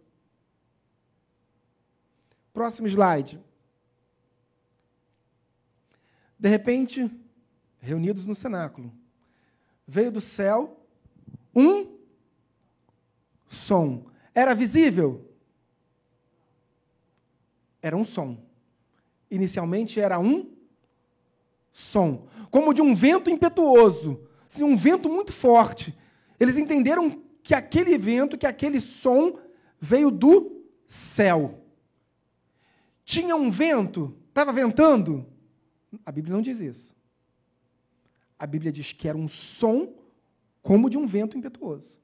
Próximo 2.53 2.87
slide. 2.87 3.41
De 6.39 6.49
repente, 6.51 7.11
reunidos 7.81 8.27
no 8.27 8.35
cenáculo, 8.35 8.93
veio 9.87 10.13
do 10.13 10.21
céu 10.21 10.84
um 11.55 11.99
som. 13.49 14.07
Era 14.35 14.55
visível? 14.55 15.31
Era 17.81 17.97
um 17.97 18.05
som. 18.05 18.39
Inicialmente 19.31 20.01
era 20.01 20.19
um 20.19 20.55
som, 21.73 22.29
como 22.51 22.73
de 22.73 22.81
um 22.81 22.95
vento 22.95 23.29
impetuoso, 23.29 24.21
assim, 24.49 24.63
um 24.63 24.77
vento 24.77 25.11
muito 25.11 25.33
forte. 25.33 25.97
Eles 26.39 26.57
entenderam 26.57 27.21
que 27.43 27.53
aquele 27.53 27.99
vento, 27.99 28.39
que 28.39 28.47
aquele 28.47 28.81
som 28.81 29.39
veio 29.81 30.11
do 30.11 30.65
céu. 30.87 31.61
Tinha 33.05 33.35
um 33.35 33.51
vento, 33.51 34.17
estava 34.29 34.53
ventando? 34.53 35.27
A 36.07 36.13
Bíblia 36.13 36.35
não 36.35 36.43
diz 36.43 36.61
isso. 36.61 36.95
A 38.39 38.47
Bíblia 38.47 38.73
diz 38.73 38.93
que 38.93 39.09
era 39.09 39.19
um 39.19 39.29
som 39.29 39.95
como 40.65 40.89
de 40.89 40.97
um 40.97 41.07
vento 41.07 41.37
impetuoso. 41.37 42.01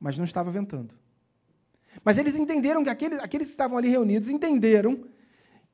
Mas 0.00 0.16
não 0.16 0.24
estava 0.24 0.50
ventando. 0.50 0.94
Mas 2.02 2.16
eles 2.16 2.34
entenderam 2.34 2.82
que 2.82 2.88
aqueles, 2.88 3.20
aqueles 3.20 3.48
que 3.48 3.52
estavam 3.52 3.76
ali 3.76 3.88
reunidos 3.88 4.30
entenderam 4.30 5.04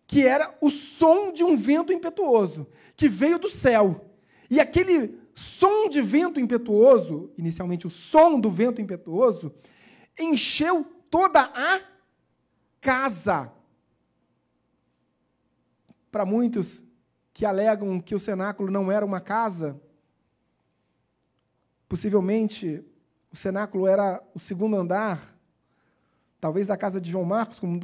que 0.05 0.27
era 0.27 0.53
o 0.61 0.71
som 0.71 1.33
de 1.33 1.45
um 1.45 1.57
vento 1.57 1.93
impetuoso, 1.93 2.67
que 2.97 3.09
veio 3.09 3.39
do 3.39 3.49
céu. 3.49 4.11
E 4.51 4.59
aquele 4.59 5.21
som 5.37 5.89
de 5.89 6.03
vento 6.03 6.41
impetuoso, 6.41 7.33
inicialmente 7.39 7.87
o 7.87 7.91
som 7.91 8.41
do 8.41 8.51
vento 8.51 8.81
impetuoso, 8.81 9.55
encheu 10.19 10.85
toda 11.09 11.43
a 11.43 11.81
casa. 12.81 13.53
Para 16.11 16.25
muitos 16.25 16.83
que 17.33 17.47
alegam 17.47 18.01
que 18.01 18.17
o 18.17 18.21
cenáculo 18.21 18.69
não 18.69 18.91
era 18.91 19.07
uma 19.07 19.21
casa, 19.21 19.81
Possivelmente, 21.93 22.83
o 23.31 23.37
cenáculo 23.37 23.87
era 23.87 24.23
o 24.35 24.41
segundo 24.41 24.79
andar, 24.79 25.37
talvez 26.41 26.67
da 26.67 26.75
casa 26.75 26.99
de 26.99 27.11
João 27.11 27.27
Marcos, 27.27 27.59
como 27.59 27.79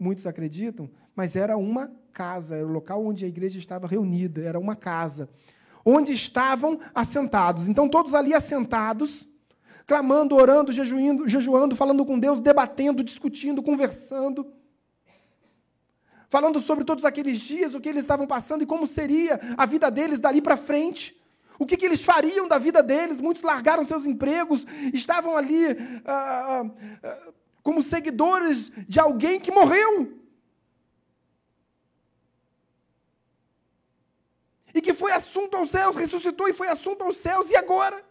muitos 0.00 0.26
acreditam, 0.26 0.88
mas 1.14 1.36
era 1.36 1.54
uma 1.58 1.92
casa, 2.14 2.56
era 2.56 2.66
o 2.66 2.72
local 2.72 3.04
onde 3.04 3.26
a 3.26 3.28
igreja 3.28 3.58
estava 3.58 3.86
reunida, 3.86 4.40
era 4.40 4.58
uma 4.58 4.74
casa, 4.74 5.28
onde 5.84 6.14
estavam 6.14 6.80
assentados. 6.94 7.68
Então, 7.68 7.90
todos 7.90 8.14
ali 8.14 8.32
assentados, 8.32 9.28
clamando, 9.86 10.34
orando, 10.34 10.72
jejuindo, 10.72 11.28
jejuando, 11.28 11.76
falando 11.76 12.06
com 12.06 12.18
Deus, 12.18 12.40
debatendo, 12.40 13.04
discutindo, 13.04 13.62
conversando 13.62 14.50
falando 16.30 16.62
sobre 16.62 16.82
todos 16.82 17.04
aqueles 17.04 17.38
dias, 17.38 17.74
o 17.74 17.80
que 17.82 17.90
eles 17.90 18.04
estavam 18.04 18.26
passando 18.26 18.62
e 18.62 18.66
como 18.66 18.86
seria 18.86 19.38
a 19.54 19.66
vida 19.66 19.90
deles 19.90 20.18
dali 20.18 20.40
para 20.40 20.56
frente. 20.56 21.14
O 21.58 21.66
que, 21.66 21.76
que, 21.76 21.84
eles 21.84 22.02
fariam 22.02 22.48
da 22.48 22.58
vida 22.58 22.82
deles? 22.82 23.20
Muitos 23.20 23.42
largaram 23.42 23.86
seus 23.86 24.04
empregos, 24.04 24.64
estavam 24.92 25.36
ali 25.36 25.66
ah, 26.04 26.62
ah, 26.62 26.70
ah, 27.04 27.32
como 27.62 27.82
seguidores 27.82 28.70
de 28.88 28.98
alguém 28.98 29.38
que 29.38 29.52
morreu. 29.52 30.22
e 34.74 34.80
que 34.80 34.94
foi 34.94 35.12
assunto 35.12 35.56
aos 35.56 35.70
céus, 35.70 35.96
ressuscitou 35.96 36.48
e 36.48 36.52
foi 36.52 36.68
assunto 36.68 37.02
aos 37.02 37.18
céus, 37.18 37.50
e 37.50 37.56
agora? 37.56 38.02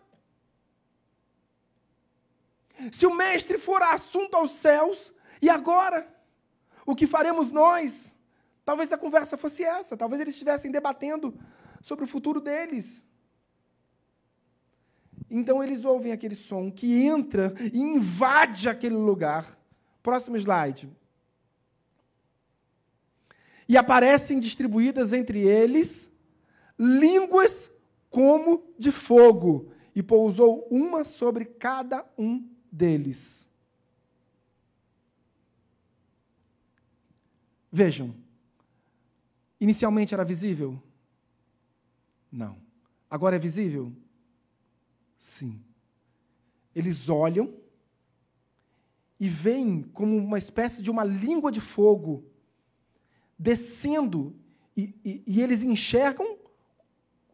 Se 2.91 3.05
o 3.05 3.13
Mestre 3.13 3.57
for 3.57 3.81
assunto 3.81 4.35
aos 4.35 4.51
céus, 4.51 5.13
e 5.41 5.49
agora? 5.49 6.07
O 6.85 6.95
que 6.95 7.07
faremos 7.07 7.51
nós? 7.51 8.15
Talvez 8.63 8.91
a 8.91 8.97
conversa 8.97 9.37
fosse 9.37 9.63
essa, 9.63 9.97
talvez 9.97 10.21
eles 10.21 10.33
estivessem 10.33 10.71
debatendo 10.71 11.33
sobre 11.81 12.05
o 12.05 12.07
futuro 12.07 12.39
deles. 12.39 13.03
Então 15.33 15.63
eles 15.63 15.85
ouvem 15.85 16.11
aquele 16.11 16.35
som 16.35 16.69
que 16.69 17.03
entra 17.05 17.53
e 17.73 17.79
invade 17.79 18.67
aquele 18.67 18.95
lugar. 18.95 19.57
Próximo 20.03 20.35
slide. 20.35 20.89
E 23.67 23.77
aparecem 23.77 24.39
distribuídas 24.39 25.13
entre 25.13 25.39
eles 25.39 26.11
línguas 26.77 27.71
como 28.09 28.63
de 28.77 28.91
fogo, 28.91 29.71
e 29.95 30.01
pousou 30.03 30.67
uma 30.69 31.05
sobre 31.05 31.45
cada 31.45 32.05
um 32.17 32.45
deles. 32.71 33.47
Vejam, 37.71 38.13
inicialmente 39.59 40.13
era 40.13 40.25
visível? 40.25 40.81
Não. 42.31 42.57
Agora 43.09 43.35
é 43.35 43.39
visível? 43.39 43.93
Sim. 45.21 45.63
Eles 46.75 47.07
olham 47.07 47.53
e 49.19 49.29
veem 49.29 49.83
como 49.83 50.17
uma 50.17 50.39
espécie 50.39 50.81
de 50.81 50.89
uma 50.89 51.03
língua 51.03 51.51
de 51.51 51.61
fogo 51.61 52.25
descendo, 53.37 54.35
e, 54.75 54.95
e, 55.05 55.23
e 55.27 55.41
eles 55.41 55.61
enxergam 55.61 56.37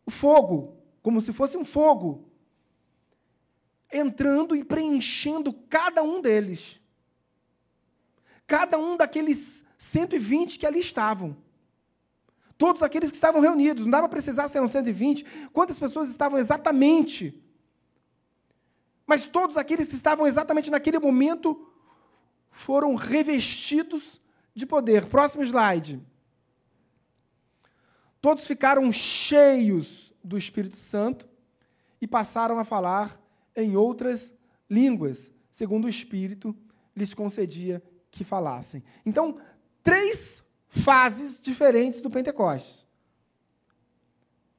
o 0.06 0.12
fogo, 0.12 0.76
como 1.02 1.22
se 1.22 1.32
fosse 1.32 1.56
um 1.56 1.64
fogo, 1.64 2.30
entrando 3.92 4.54
e 4.54 4.66
preenchendo 4.66 5.54
cada 5.54 6.04
um 6.04 6.20
deles. 6.20 6.82
Cada 8.46 8.78
um 8.78 8.98
daqueles 8.98 9.64
120 9.78 10.60
que 10.60 10.66
ali 10.66 10.82
estavam. 10.82 11.38
Todos 12.58 12.84
aqueles 12.84 13.12
que 13.12 13.16
estavam 13.16 13.40
reunidos, 13.40 13.86
não 13.86 13.92
dava 13.92 14.10
para 14.10 14.18
precisar 14.18 14.50
ser 14.50 14.68
120, 14.68 15.26
quantas 15.54 15.80
pessoas 15.80 16.10
estavam 16.10 16.38
exatamente. 16.38 17.42
Mas 19.08 19.26
todos 19.26 19.56
aqueles 19.56 19.88
que 19.88 19.96
estavam 19.96 20.28
exatamente 20.28 20.70
naquele 20.70 21.00
momento 21.00 21.66
foram 22.52 22.94
revestidos 22.96 24.22
de 24.54 24.66
poder. 24.66 25.06
Próximo 25.06 25.44
slide. 25.44 26.06
Todos 28.20 28.46
ficaram 28.46 28.92
cheios 28.92 30.14
do 30.22 30.38
Espírito 30.38 30.76
Santo 30.76 31.30
e 32.02 32.08
passaram 32.08 32.60
a 32.60 32.66
falar 32.66 33.18
em 33.56 33.78
outras 33.78 34.34
línguas, 34.70 35.32
segundo 35.50 35.86
o 35.86 35.90
Espírito 35.90 36.56
lhes 36.96 37.14
concedia 37.14 37.82
que 38.12 38.24
falassem. 38.24 38.84
Então, 39.06 39.40
três 39.84 40.44
fases 40.68 41.40
diferentes 41.40 42.02
do 42.02 42.10
Pentecostes. 42.10 42.87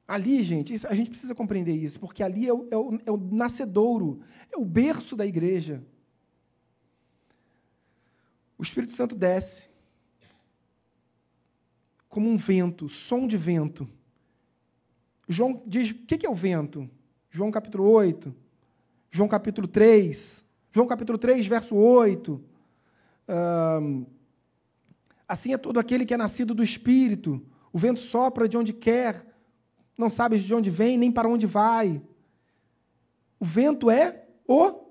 Ali, 0.09 0.41
gente, 0.41 0.73
a 0.87 0.95
gente 0.95 1.11
precisa 1.11 1.35
compreender 1.35 1.75
isso, 1.75 1.99
porque 1.99 2.23
ali 2.23 2.47
é 2.47 2.51
o, 2.51 2.67
é, 2.71 2.75
o, 2.75 2.99
é 3.05 3.11
o 3.11 3.17
nascedouro, 3.17 4.21
é 4.51 4.57
o 4.57 4.65
berço 4.65 5.15
da 5.15 5.23
igreja. 5.23 5.83
O 8.57 8.63
Espírito 8.63 8.93
Santo 8.93 9.15
desce 9.15 9.69
como 12.09 12.27
um 12.27 12.35
vento, 12.35 12.89
som 12.89 13.27
de 13.27 13.37
vento. 13.37 13.87
João 15.27 15.61
diz: 15.67 15.91
o 15.91 16.07
que 16.07 16.25
é 16.25 16.29
o 16.29 16.33
vento? 16.33 16.89
João 17.29 17.51
capítulo 17.51 17.87
8, 17.87 18.35
João 19.11 19.29
capítulo 19.29 19.67
3, 19.67 20.43
João 20.71 20.87
capítulo 20.87 21.19
3, 21.19 21.45
verso 21.45 21.75
8. 21.75 22.43
assim 25.27 25.53
é 25.53 25.57
todo 25.59 25.79
aquele 25.79 26.03
que 26.03 26.15
é 26.15 26.17
nascido 26.17 26.55
do 26.55 26.63
Espírito. 26.63 27.39
O 27.71 27.77
vento 27.77 27.99
sopra 27.99 28.49
de 28.49 28.57
onde 28.57 28.73
quer, 28.73 29.28
não 29.99 30.09
sabes 30.09 30.41
de 30.41 30.53
onde 30.53 30.69
vem, 30.69 30.97
nem 30.97 31.11
para 31.11 31.27
onde 31.27 31.45
vai. 31.45 32.01
O 33.39 33.45
vento 33.45 33.89
é 33.89 34.25
o 34.47 34.87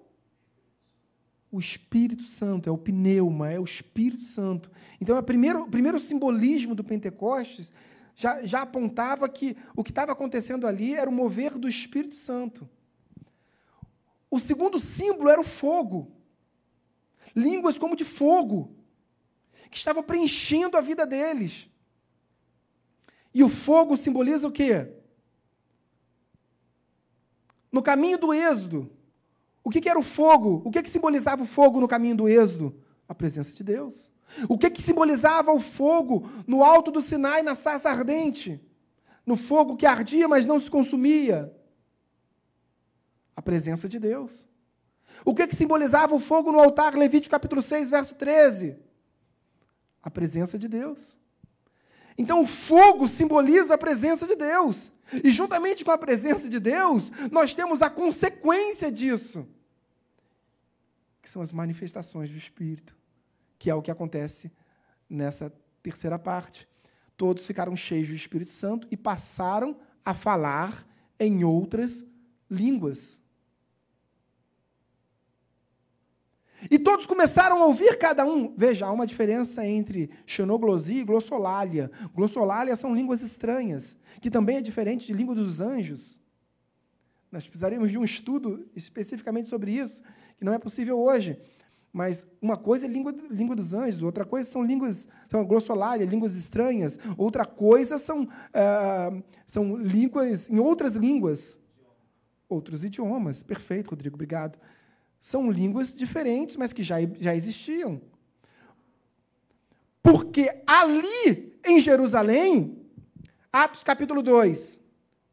o 1.51 1.59
Espírito 1.59 2.25
Santo, 2.25 2.69
é 2.69 2.73
o 2.73 2.77
pneuma, 2.77 3.51
é 3.51 3.59
o 3.59 3.65
Espírito 3.65 4.25
Santo. 4.25 4.71
Então, 5.01 5.17
é 5.17 5.21
o 5.21 5.23
primeiro, 5.23 5.63
o 5.63 5.71
primeiro 5.71 5.99
simbolismo 5.99 6.75
do 6.75 6.85
Pentecostes 6.85 7.73
já, 8.15 8.43
já 8.43 8.63
apontava 8.63 9.29
que 9.29 9.57
o 9.75 9.83
que 9.83 9.91
estava 9.91 10.13
acontecendo 10.13 10.67
ali 10.67 10.95
era 10.95 11.09
o 11.09 11.13
mover 11.13 11.57
do 11.57 11.69
Espírito 11.69 12.17
Santo. 12.17 12.69
O 14.31 14.39
segundo 14.39 14.79
símbolo 14.79 15.31
era 15.31 15.41
o 15.41 15.45
fogo. 15.45 16.13
Línguas 17.35 17.79
como 17.79 17.97
de 17.97 18.05
fogo, 18.05 18.75
que 19.71 19.77
estava 19.77 20.03
preenchendo 20.03 20.77
a 20.77 20.81
vida 20.81 21.07
deles. 21.07 21.69
E 23.33 23.43
o 23.43 23.49
fogo 23.49 23.97
simboliza 23.97 24.49
o 24.49 24.53
quê? 24.53 24.93
No 27.71 27.83
caminho 27.83 28.19
do 28.19 28.33
Êxodo, 28.33 28.91
o 29.63 29.71
que, 29.71 29.81
que 29.81 29.89
era 29.89 29.99
o 29.99 30.03
fogo? 30.03 30.63
O 30.65 30.71
que, 30.71 30.83
que 30.83 30.89
simbolizava 30.89 31.43
o 31.43 31.47
fogo 31.47 31.81
no 31.81 31.89
caminho 31.89 32.17
do 32.17 32.29
Êxodo? 32.29 32.75
A 33.07 33.15
presença 33.15 33.55
de 33.55 33.63
Deus. 33.63 34.11
O 34.49 34.59
que, 34.59 34.71
que 34.71 34.83
simbolizava 34.83 35.53
o 35.53 35.61
fogo 35.61 36.29
no 36.47 36.63
alto 36.63 36.91
do 36.91 37.01
Sinai, 37.01 37.43
na 37.43 37.55
sarça 37.55 37.89
ardente? 37.89 38.61
No 39.25 39.37
fogo 39.37 39.77
que 39.77 39.87
ardia, 39.87 40.29
mas 40.29 40.47
não 40.47 40.61
se 40.61 40.71
consumia? 40.71 41.55
A 43.37 43.43
presença 43.43 43.89
de 43.89 43.99
Deus. 43.99 44.47
O 45.25 45.35
que, 45.35 45.47
que 45.47 45.57
simbolizava 45.57 46.15
o 46.15 46.21
fogo 46.21 46.53
no 46.53 46.61
altar? 46.61 46.95
Levítico 46.95 47.31
capítulo 47.31 47.63
6, 47.63 47.91
verso 47.91 48.15
13. 48.15 48.77
A 50.03 50.11
presença 50.11 50.59
de 50.59 50.69
Deus. 50.69 51.17
Então, 52.17 52.43
o 52.43 52.47
fogo 52.47 53.07
simboliza 53.07 53.75
a 53.75 53.79
presença 53.79 54.27
de 54.27 54.35
Deus. 54.35 54.93
E 55.25 55.31
juntamente 55.31 55.85
com 55.85 55.91
a 55.91 55.99
presença 55.99 56.49
de 56.49 56.59
Deus, 56.59 57.11
nós 57.31 57.55
temos 57.55 57.83
a 57.83 57.91
consequência 57.91 58.91
disso 58.91 59.47
que 61.29 61.33
são 61.33 61.43
as 61.43 61.53
manifestações 61.53 62.31
do 62.31 62.39
Espírito, 62.39 62.97
que 63.59 63.69
é 63.69 63.75
o 63.75 63.83
que 63.83 63.91
acontece 63.91 64.51
nessa 65.11 65.53
terceira 65.83 66.19
parte. 66.19 66.67
Todos 67.19 67.47
ficaram 67.47 67.77
cheios 67.77 68.09
do 68.09 68.15
Espírito 68.15 68.51
Santo 68.51 68.89
e 68.91 68.97
passaram 68.97 69.79
a 70.03 70.15
falar 70.15 70.89
em 71.21 71.45
outras 71.45 72.03
línguas. 72.51 73.21
E 76.71 76.79
todos 76.79 77.07
começaram 77.07 77.63
a 77.63 77.67
ouvir 77.67 77.97
cada 77.99 78.27
um. 78.27 78.55
Veja, 78.57 78.87
há 78.87 78.93
uma 78.93 79.07
diferença 79.07 79.67
entre 79.67 80.11
xenoglosia 80.27 81.03
e 81.03 81.05
glossolalia. 81.05 81.91
Glossolalia 82.15 82.75
são 82.75 82.95
línguas 82.95 83.23
estranhas, 83.23 83.97
que 84.21 84.31
também 84.31 84.57
é 84.57 84.61
diferente 84.61 85.07
de 85.07 85.13
língua 85.13 85.35
dos 85.35 85.61
anjos. 85.61 86.21
Nós 87.31 87.45
precisaríamos 87.45 87.91
de 87.91 87.99
um 87.99 88.05
estudo 88.05 88.69
especificamente 88.75 89.49
sobre 89.49 89.73
isso 89.73 90.03
que 90.39 90.45
não 90.45 90.53
é 90.53 90.59
possível 90.59 90.99
hoje. 90.99 91.39
Mas 91.93 92.27
uma 92.41 92.57
coisa 92.57 92.87
é 92.87 92.89
língua, 92.89 93.15
língua 93.31 93.57
dos 93.57 93.75
anjos, 93.75 94.03
outra 94.03 94.25
coisa 94.25 94.49
são 94.49 94.63
línguas, 94.63 95.09
são 95.29 95.45
glossolária, 95.45 96.05
línguas 96.05 96.37
estranhas, 96.37 96.99
outra 97.17 97.45
coisa 97.45 97.99
são, 97.99 98.29
ah, 98.53 99.11
são 99.47 99.77
línguas 99.77 100.49
em 100.49 100.59
outras 100.59 100.93
línguas, 100.93 101.59
outros 102.49 102.85
idiomas. 102.85 103.43
Perfeito, 103.43 103.91
Rodrigo, 103.91 104.15
obrigado. 104.17 104.59
São 105.21 105.51
línguas 105.51 105.95
diferentes, 105.95 106.57
mas 106.57 106.73
que 106.73 106.83
já, 106.83 106.97
já 107.21 107.35
existiam. 107.35 108.01
Porque 110.03 110.63
ali 110.67 111.59
em 111.65 111.81
Jerusalém, 111.81 112.87
Atos 113.53 113.85
capítulo 113.85 114.23
2, 114.23 114.81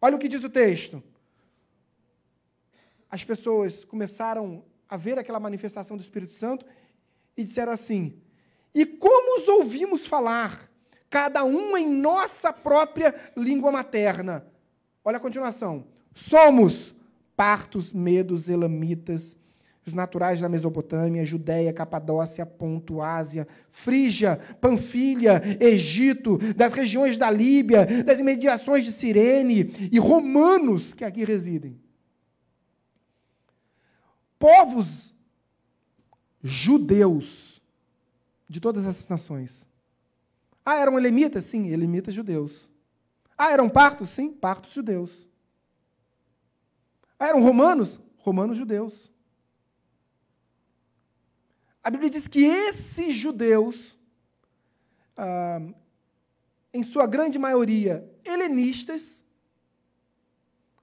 olha 0.02 0.16
o 0.16 0.20
que 0.20 0.28
diz 0.28 0.44
o 0.44 0.50
texto. 0.50 1.02
As 3.10 3.24
pessoas 3.24 3.86
começaram 3.86 4.66
a 4.90 4.98
ver 4.98 5.18
aquela 5.18 5.40
manifestação 5.40 5.96
do 5.96 6.04
Espírito 6.04 6.34
Santo 6.34 6.66
e 7.38 7.44
disseram 7.44 7.72
assim: 7.72 8.20
E 8.74 8.86
como 8.86 9.42
os 9.42 9.48
ouvimos 9.48 10.06
falar, 10.06 10.70
cada 11.10 11.44
um 11.46 11.78
em 11.78 11.88
nossa 11.88 12.52
própria 12.52 13.16
língua 13.38 13.72
materna? 13.72 14.46
Olha 15.04 15.18
a 15.18 15.22
continuação. 15.22 15.88
Somos 16.14 16.96
partos, 17.36 17.94
medos, 17.94 18.50
elamitas, 18.50 19.38
os 19.86 19.94
naturais 19.94 20.40
da 20.42 20.50
Mesopotâmia, 20.50 21.24
Judéia, 21.24 21.72
Capadócia, 21.72 22.46
Ponto, 22.46 23.02
Ásia, 23.02 23.48
Frígia, 23.70 24.40
Panfilha, 24.60 25.42
Egito, 25.60 26.38
das 26.56 26.74
regiões 26.74 27.18
da 27.18 27.30
Líbia, 27.30 27.86
das 28.04 28.20
imediações 28.20 28.84
de 28.84 28.92
Cirene 28.92 29.90
e 29.92 30.00
romanos 30.00 30.94
que 30.94 31.06
aqui 31.06 31.24
residem 31.24 31.80
povos 34.46 35.16
judeus 36.44 37.60
de 38.48 38.60
todas 38.60 38.86
essas 38.86 39.10
nações. 39.10 39.68
Ah, 40.64 40.76
eram 40.76 41.00
elemitas? 41.00 41.46
Sim, 41.46 41.70
elemitas 41.70 42.14
judeus. 42.14 42.70
Ah, 43.36 43.52
eram 43.52 43.68
partos? 43.68 44.10
Sim, 44.10 44.32
partos 44.32 44.74
judeus. 44.74 45.28
Ah, 47.18 47.30
eram 47.30 47.42
romanos? 47.42 48.00
Romanos 48.18 48.58
judeus. 48.58 49.12
A 51.86 51.92
Bíblia 51.92 52.10
diz 52.10 52.28
que 52.28 52.44
esses 52.44 53.14
judeus, 53.14 53.96
ah, 55.16 55.62
em 56.74 56.82
sua 56.82 57.06
grande 57.06 57.38
maioria 57.38 58.12
helenistas, 58.26 59.24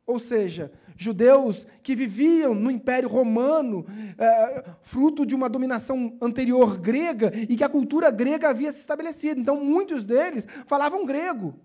ou 0.07 0.21
seja, 0.21 0.73
judeus 0.97 1.67
que 1.83 1.97
viviam 1.97 2.55
no 2.55 2.71
Império 2.71 3.09
Romano, 3.09 3.85
é, 4.17 4.65
fruto 4.83 5.27
de 5.27 5.35
uma 5.35 5.49
dominação 5.49 6.17
anterior 6.23 6.79
grega, 6.79 7.33
e 7.49 7.57
que 7.57 7.65
a 7.65 7.69
cultura 7.69 8.09
grega 8.09 8.51
havia 8.51 8.71
se 8.71 8.79
estabelecido. 8.79 9.41
Então, 9.41 9.57
muitos 9.57 10.07
deles 10.07 10.47
falavam 10.67 11.05
grego. 11.05 11.59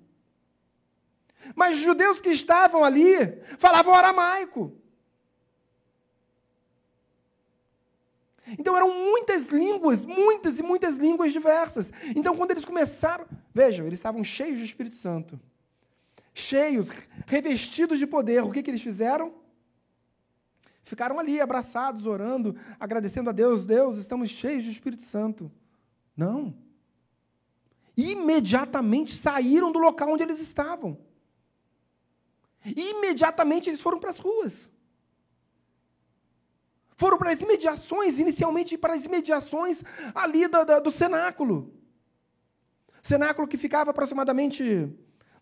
Mas 1.54 1.78
judeus 1.78 2.20
que 2.20 2.30
estavam 2.30 2.84
ali 2.84 3.40
falavam 3.60 3.94
aramaico. 3.94 4.76
Então 8.58 8.76
eram 8.76 8.94
muitas 8.94 9.48
línguas, 9.48 10.06
muitas 10.06 10.60
e 10.60 10.64
muitas 10.64 10.96
línguas 10.96 11.32
diversas. 11.32 11.92
Então, 12.16 12.36
quando 12.36 12.52
eles 12.52 12.66
começaram, 12.66 13.26
vejam, 13.54 13.86
eles 13.86 14.00
estavam 14.00 14.24
cheios 14.24 14.60
do 14.60 14.66
Espírito 14.66 14.96
Santo 14.96 15.40
cheios, 16.38 16.90
revestidos 17.26 17.98
de 17.98 18.06
poder, 18.06 18.44
o 18.44 18.52
que, 18.52 18.62
que 18.62 18.70
eles 18.70 18.82
fizeram? 18.82 19.34
Ficaram 20.84 21.20
ali 21.20 21.42
abraçados, 21.42 22.06
orando, 22.06 22.56
agradecendo 22.80 23.30
a 23.30 23.34
Deus. 23.34 23.66
Deus, 23.66 23.98
estamos 23.98 24.30
cheios 24.30 24.64
do 24.64 24.72
Espírito 24.72 25.02
Santo. 25.02 25.52
Não. 26.16 26.56
Imediatamente 27.96 29.16
saíram 29.16 29.72
do 29.72 29.80
local 29.80 30.10
onde 30.10 30.24
eles 30.24 30.40
estavam. 30.40 30.98
Imediatamente 32.64 33.70
eles 33.70 33.82
foram 33.82 34.00
para 34.00 34.12
as 34.12 34.18
ruas. 34.18 34.70
Foram 36.98 37.20
para 37.20 37.32
as 37.32 37.40
imediações, 37.40 38.18
inicialmente 38.18 38.76
para 38.76 38.96
as 38.96 39.06
imediações 39.06 39.84
ali 40.16 40.48
do, 40.48 40.66
do, 40.66 40.82
do 40.82 40.92
cenáculo. 40.92 41.72
Cenáculo 43.04 43.48
que 43.48 43.56
ficava 43.56 43.92
aproximadamente 43.92 44.92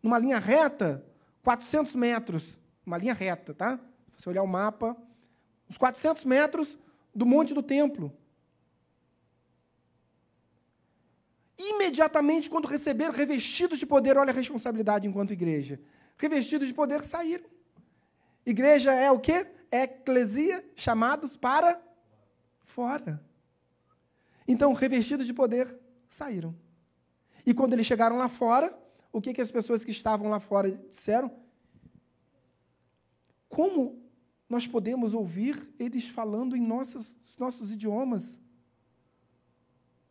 numa 0.03 0.19
linha 0.19 0.37
reta, 0.37 1.03
400 1.43 1.95
metros, 1.95 2.59
uma 2.85 2.97
linha 2.97 3.13
reta, 3.13 3.53
tá? 3.53 3.79
Se 4.11 4.21
você 4.21 4.29
olhar 4.29 4.43
o 4.43 4.47
mapa, 4.47 4.97
uns 5.69 5.77
400 5.77 6.25
metros 6.25 6.77
do 7.13 7.25
monte 7.25 7.53
do 7.53 7.63
templo. 7.63 8.13
Imediatamente, 11.57 12.49
quando 12.49 12.67
receberam 12.67 13.13
revestidos 13.13 13.79
de 13.79 13.85
poder, 13.85 14.17
olha 14.17 14.31
a 14.31 14.35
responsabilidade 14.35 15.07
enquanto 15.07 15.31
igreja. 15.31 15.79
Revestidos 16.17 16.67
de 16.67 16.73
poder 16.73 17.01
saíram. 17.01 17.45
Igreja 18.45 18.93
é 18.93 19.09
o 19.09 19.19
quê? 19.19 19.47
Eclesia, 19.71 20.63
chamados 20.75 21.35
para 21.35 21.81
fora. 22.63 23.23
Então, 24.47 24.73
revestidos 24.73 25.25
de 25.25 25.33
poder, 25.33 25.77
saíram. 26.09 26.55
E 27.45 27.53
quando 27.53 27.73
eles 27.73 27.85
chegaram 27.85 28.17
lá 28.17 28.27
fora, 28.27 28.77
o 29.11 29.21
que, 29.21 29.33
que 29.33 29.41
as 29.41 29.51
pessoas 29.51 29.83
que 29.83 29.91
estavam 29.91 30.29
lá 30.29 30.39
fora 30.39 30.71
disseram? 30.89 31.31
Como 33.47 34.03
nós 34.49 34.67
podemos 34.67 35.13
ouvir 35.13 35.73
eles 35.79 36.07
falando 36.07 36.55
em 36.55 36.61
nossas, 36.61 37.15
nossos 37.39 37.71
idiomas? 37.71 38.41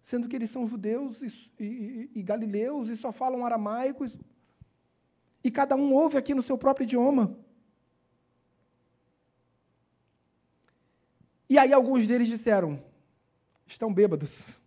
Sendo 0.00 0.28
que 0.28 0.36
eles 0.36 0.50
são 0.50 0.66
judeus 0.66 1.22
e, 1.22 1.50
e, 1.62 2.10
e 2.14 2.22
galileus 2.22 2.88
e 2.88 2.96
só 2.96 3.12
falam 3.12 3.44
aramaico, 3.44 4.04
e 5.42 5.50
cada 5.50 5.76
um 5.76 5.92
ouve 5.92 6.16
aqui 6.16 6.34
no 6.34 6.42
seu 6.42 6.56
próprio 6.56 6.84
idioma. 6.84 7.36
E 11.54 11.58
aí 11.58 11.72
alguns 11.72 12.04
deles 12.04 12.26
disseram: 12.26 12.82
estão 13.64 13.94
bêbados. 13.94 14.58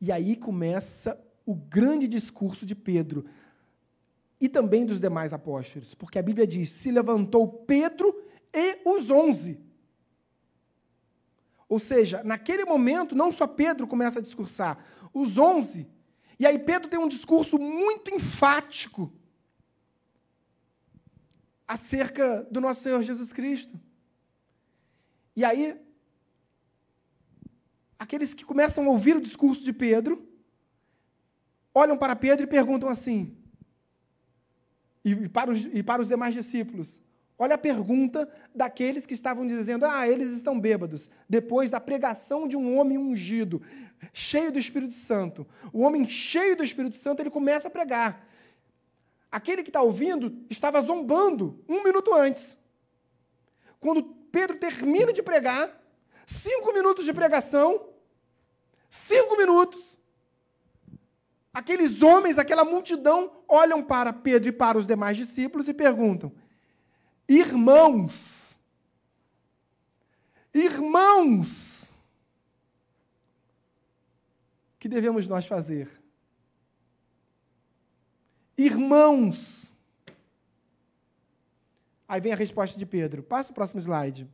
E 0.00 0.10
aí 0.10 0.34
começa 0.34 1.16
o 1.46 1.54
grande 1.54 2.08
discurso 2.08 2.66
de 2.66 2.74
Pedro 2.74 3.24
e 4.40 4.48
também 4.48 4.84
dos 4.84 4.98
demais 4.98 5.32
apóstolos, 5.32 5.94
porque 5.94 6.18
a 6.18 6.22
Bíblia 6.22 6.44
diz: 6.44 6.70
se 6.70 6.90
levantou 6.90 7.46
Pedro 7.46 8.20
e 8.52 8.80
os 8.84 9.10
onze. 9.10 9.60
Ou 11.68 11.78
seja, 11.78 12.24
naquele 12.24 12.64
momento, 12.64 13.14
não 13.14 13.30
só 13.30 13.46
Pedro 13.46 13.86
começa 13.86 14.18
a 14.18 14.22
discursar, 14.22 14.84
os 15.14 15.38
onze. 15.38 15.86
E 16.36 16.44
aí 16.44 16.58
Pedro 16.58 16.90
tem 16.90 16.98
um 16.98 17.06
discurso 17.06 17.60
muito 17.60 18.12
enfático 18.12 19.12
acerca 21.68 22.42
do 22.50 22.60
nosso 22.60 22.82
Senhor 22.82 23.04
Jesus 23.04 23.32
Cristo. 23.32 23.78
E 25.34 25.44
aí, 25.44 25.80
aqueles 27.98 28.34
que 28.34 28.44
começam 28.44 28.84
a 28.84 28.90
ouvir 28.90 29.16
o 29.16 29.20
discurso 29.20 29.64
de 29.64 29.72
Pedro, 29.72 30.28
olham 31.74 31.96
para 31.96 32.14
Pedro 32.14 32.44
e 32.44 32.48
perguntam 32.48 32.88
assim, 32.88 33.36
e 35.04 35.28
para 35.28 35.50
os, 35.50 35.64
e 35.64 35.82
para 35.82 36.02
os 36.02 36.08
demais 36.08 36.34
discípulos: 36.34 37.00
olha 37.38 37.54
a 37.54 37.58
pergunta 37.58 38.30
daqueles 38.54 39.06
que 39.06 39.14
estavam 39.14 39.46
dizendo, 39.46 39.84
ah, 39.84 40.06
eles 40.06 40.30
estão 40.32 40.60
bêbados, 40.60 41.10
depois 41.28 41.70
da 41.70 41.80
pregação 41.80 42.46
de 42.46 42.56
um 42.56 42.76
homem 42.76 42.98
ungido, 42.98 43.62
cheio 44.12 44.52
do 44.52 44.58
Espírito 44.58 44.94
Santo. 44.94 45.46
O 45.72 45.80
homem 45.80 46.08
cheio 46.08 46.56
do 46.56 46.64
Espírito 46.64 46.96
Santo, 46.96 47.20
ele 47.20 47.30
começa 47.30 47.68
a 47.68 47.70
pregar. 47.70 48.28
Aquele 49.30 49.62
que 49.62 49.70
está 49.70 49.80
ouvindo 49.80 50.44
estava 50.50 50.82
zombando 50.82 51.64
um 51.66 51.82
minuto 51.82 52.12
antes. 52.12 52.56
Quando 53.80 54.21
Pedro 54.32 54.56
termina 54.56 55.12
de 55.12 55.22
pregar, 55.22 55.70
cinco 56.26 56.72
minutos 56.72 57.04
de 57.04 57.12
pregação, 57.12 57.88
cinco 58.90 59.36
minutos, 59.36 59.92
Aqueles 61.52 62.00
homens, 62.00 62.38
aquela 62.38 62.64
multidão, 62.64 63.30
olham 63.46 63.82
para 63.82 64.10
Pedro 64.10 64.48
e 64.48 64.52
para 64.52 64.78
os 64.78 64.86
demais 64.86 65.18
discípulos 65.18 65.68
e 65.68 65.74
perguntam: 65.74 66.32
Irmãos, 67.28 68.58
irmãos, 70.54 71.94
que 74.78 74.88
devemos 74.88 75.28
nós 75.28 75.46
fazer? 75.46 75.90
Irmãos. 78.56 79.71
Aí 82.12 82.20
vem 82.20 82.30
a 82.30 82.36
resposta 82.36 82.78
de 82.78 82.84
Pedro. 82.84 83.22
Passa 83.22 83.52
o 83.52 83.54
próximo 83.54 83.80
slide. 83.80 84.28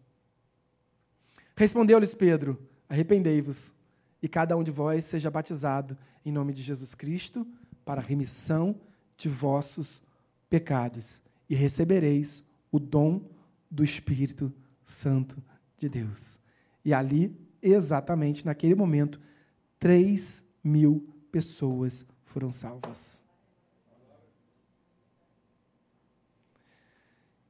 Respondeu-lhes 1.56 2.12
Pedro: 2.12 2.60
Arrependei-vos 2.88 3.72
e 4.20 4.26
cada 4.28 4.56
um 4.56 4.64
de 4.64 4.72
vós 4.72 5.04
seja 5.04 5.30
batizado 5.30 5.96
em 6.26 6.32
nome 6.32 6.52
de 6.52 6.60
Jesus 6.60 6.92
Cristo 6.96 7.46
para 7.84 8.00
a 8.00 8.04
remissão 8.04 8.80
de 9.16 9.28
vossos 9.28 10.02
pecados 10.50 11.20
e 11.48 11.54
recebereis 11.54 12.42
o 12.72 12.80
dom 12.80 13.22
do 13.70 13.84
Espírito 13.84 14.52
Santo 14.84 15.40
de 15.76 15.88
Deus. 15.88 16.36
E 16.84 16.92
ali, 16.92 17.32
exatamente 17.62 18.44
naquele 18.44 18.74
momento, 18.74 19.20
três 19.78 20.42
mil 20.64 21.08
pessoas 21.30 22.04
foram 22.24 22.50
salvas. 22.50 23.22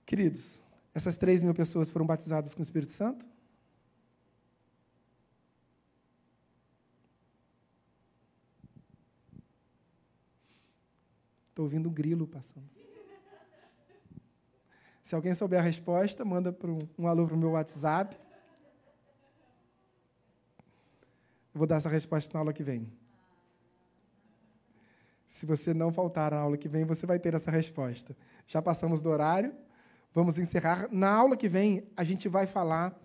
Queridos, 0.08 0.62
essas 0.94 1.18
três 1.18 1.42
mil 1.42 1.52
pessoas 1.52 1.90
foram 1.90 2.06
batizadas 2.06 2.54
com 2.54 2.60
o 2.60 2.62
Espírito 2.62 2.92
Santo? 2.92 3.26
Estou 11.50 11.66
ouvindo 11.66 11.88
o 11.88 11.90
grilo 11.90 12.26
passando. 12.26 12.64
Se 15.04 15.14
alguém 15.14 15.34
souber 15.34 15.60
a 15.60 15.62
resposta, 15.62 16.24
manda 16.24 16.56
um, 16.64 17.02
um 17.02 17.06
alô 17.06 17.26
para 17.26 17.36
o 17.36 17.38
meu 17.38 17.50
WhatsApp. 17.50 18.18
Eu 21.52 21.58
vou 21.58 21.66
dar 21.66 21.76
essa 21.76 21.90
resposta 21.90 22.32
na 22.32 22.40
aula 22.40 22.54
que 22.54 22.62
vem. 22.62 22.90
Se 25.28 25.44
você 25.44 25.74
não 25.74 25.92
faltar 25.92 26.30
na 26.30 26.38
aula 26.38 26.56
que 26.56 26.66
vem, 26.66 26.86
você 26.86 27.04
vai 27.04 27.18
ter 27.18 27.34
essa 27.34 27.50
resposta. 27.50 28.16
Já 28.46 28.62
passamos 28.62 29.02
do 29.02 29.10
horário, 29.10 29.54
vamos 30.14 30.38
encerrar. 30.38 30.88
Na 30.90 31.10
aula 31.10 31.36
que 31.36 31.48
vem, 31.48 31.84
a 31.96 32.04
gente 32.04 32.28
vai 32.28 32.46
falar 32.46 32.98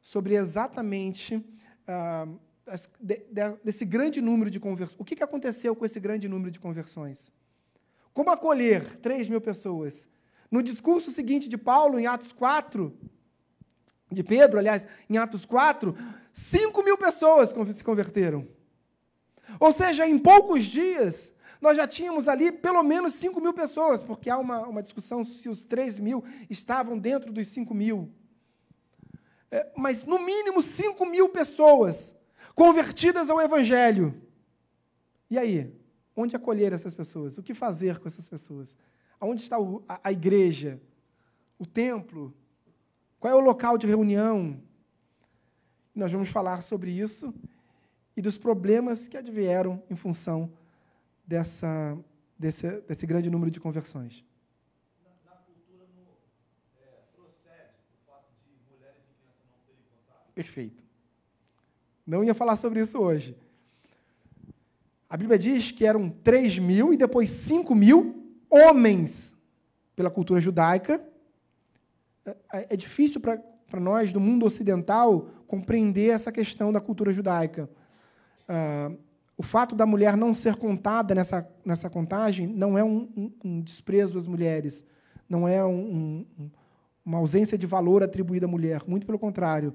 sobre 0.00 0.34
exatamente 0.34 1.36
uh, 1.36 2.40
desse 3.64 3.84
grande 3.84 4.20
número 4.20 4.50
de 4.50 4.60
conversões. 4.60 4.98
O 4.98 5.04
que 5.04 5.22
aconteceu 5.22 5.74
com 5.74 5.84
esse 5.84 5.98
grande 5.98 6.28
número 6.28 6.50
de 6.50 6.60
conversões? 6.60 7.32
Como 8.12 8.30
acolher 8.30 8.96
3 8.98 9.28
mil 9.28 9.40
pessoas? 9.40 10.08
No 10.50 10.62
discurso 10.62 11.10
seguinte 11.10 11.48
de 11.48 11.56
Paulo, 11.56 11.98
em 11.98 12.06
Atos 12.06 12.32
4, 12.32 12.94
de 14.10 14.22
Pedro, 14.22 14.58
aliás, 14.58 14.86
em 15.08 15.16
Atos 15.16 15.44
4, 15.46 15.96
5 16.32 16.82
mil 16.82 16.98
pessoas 16.98 17.54
se 17.74 17.82
converteram. 17.82 18.46
Ou 19.58 19.72
seja, 19.72 20.06
em 20.06 20.18
poucos 20.18 20.64
dias, 20.64 21.31
nós 21.62 21.76
já 21.76 21.86
tínhamos 21.86 22.26
ali 22.26 22.50
pelo 22.50 22.82
menos 22.82 23.14
5 23.14 23.40
mil 23.40 23.54
pessoas, 23.54 24.02
porque 24.02 24.28
há 24.28 24.36
uma, 24.36 24.66
uma 24.66 24.82
discussão 24.82 25.24
se 25.24 25.48
os 25.48 25.64
3 25.64 26.00
mil 26.00 26.24
estavam 26.50 26.98
dentro 26.98 27.32
dos 27.32 27.46
5 27.46 27.72
mil. 27.72 28.12
É, 29.48 29.70
mas, 29.76 30.02
no 30.02 30.18
mínimo, 30.18 30.60
5 30.60 31.06
mil 31.06 31.28
pessoas 31.28 32.16
convertidas 32.52 33.30
ao 33.30 33.40
Evangelho. 33.40 34.20
E 35.30 35.38
aí? 35.38 35.72
Onde 36.16 36.34
acolher 36.34 36.72
essas 36.72 36.94
pessoas? 36.94 37.38
O 37.38 37.42
que 37.44 37.54
fazer 37.54 38.00
com 38.00 38.08
essas 38.08 38.28
pessoas? 38.28 38.76
Onde 39.20 39.42
está 39.42 39.56
a, 39.88 40.00
a 40.02 40.10
igreja? 40.10 40.80
O 41.60 41.64
templo? 41.64 42.34
Qual 43.20 43.32
é 43.32 43.36
o 43.36 43.40
local 43.40 43.78
de 43.78 43.86
reunião? 43.86 44.60
Nós 45.94 46.10
vamos 46.10 46.28
falar 46.28 46.60
sobre 46.62 46.90
isso 46.90 47.32
e 48.16 48.20
dos 48.20 48.36
problemas 48.36 49.06
que 49.06 49.16
advieram 49.16 49.80
em 49.88 49.94
função 49.94 50.50
dessa, 51.32 51.98
desse, 52.38 52.70
desse 52.82 53.06
grande 53.06 53.30
número 53.30 53.50
de 53.50 53.58
conversões. 53.58 54.22
Na, 55.02 55.32
na 55.32 55.38
cultura 55.38 55.86
no, 55.96 56.02
é, 56.78 57.00
procede 57.16 57.72
o 57.90 58.06
fato 58.06 58.26
de 58.44 58.52
mulheres 58.70 59.00
e 59.08 59.14
crianças 59.16 59.48
não 59.50 59.58
terem 59.66 59.80
contato? 59.90 60.30
Perfeito. 60.34 60.82
Não 62.06 62.22
ia 62.22 62.34
falar 62.34 62.56
sobre 62.56 62.82
isso 62.82 62.98
hoje. 62.98 63.34
A 65.08 65.16
Bíblia 65.16 65.38
diz 65.38 65.72
que 65.72 65.86
eram 65.86 66.10
3 66.10 66.58
mil 66.58 66.92
e 66.92 66.98
depois 66.98 67.30
5 67.30 67.74
mil 67.74 68.36
homens 68.50 69.34
pela 69.96 70.10
cultura 70.10 70.38
judaica. 70.38 71.02
É, 72.26 72.30
é, 72.52 72.66
é 72.74 72.76
difícil 72.76 73.22
para 73.22 73.80
nós, 73.80 74.12
do 74.12 74.20
mundo 74.20 74.44
ocidental, 74.44 75.30
compreender 75.46 76.10
essa 76.10 76.30
questão 76.30 76.70
da 76.70 76.80
cultura 76.80 77.10
judaica. 77.10 77.70
Uh, 78.46 79.11
o 79.42 79.44
fato 79.44 79.74
da 79.74 79.84
mulher 79.84 80.16
não 80.16 80.36
ser 80.36 80.54
contada 80.54 81.16
nessa, 81.16 81.44
nessa 81.64 81.90
contagem 81.90 82.46
não 82.46 82.78
é 82.78 82.84
um, 82.84 83.08
um, 83.16 83.32
um 83.44 83.60
desprezo 83.60 84.16
às 84.16 84.28
mulheres, 84.28 84.84
não 85.28 85.48
é 85.48 85.64
um, 85.64 86.24
uma 87.04 87.18
ausência 87.18 87.58
de 87.58 87.66
valor 87.66 88.04
atribuída 88.04 88.46
à 88.46 88.48
mulher. 88.48 88.84
Muito 88.86 89.04
pelo 89.04 89.18
contrário. 89.18 89.74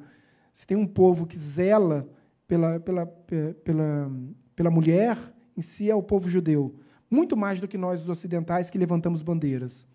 Se 0.54 0.66
tem 0.66 0.78
um 0.78 0.88
povo 0.88 1.28
que 1.28 1.38
zela 1.38 2.08
pela, 2.48 2.80
pela, 2.80 3.06
pela, 3.06 4.12
pela 4.56 4.72
mulher, 4.72 5.18
em 5.58 5.62
si 5.62 5.92
é 5.92 5.96
o 5.96 6.02
povo 6.02 6.30
judeu. 6.30 6.74
Muito 7.12 7.36
mais 7.36 7.60
do 7.60 7.68
que 7.68 7.78
nós, 7.78 8.04
os 8.04 8.08
ocidentais, 8.10 8.70
que 8.70 8.78
levantamos 8.78 9.22
bandeiras. 9.22 9.86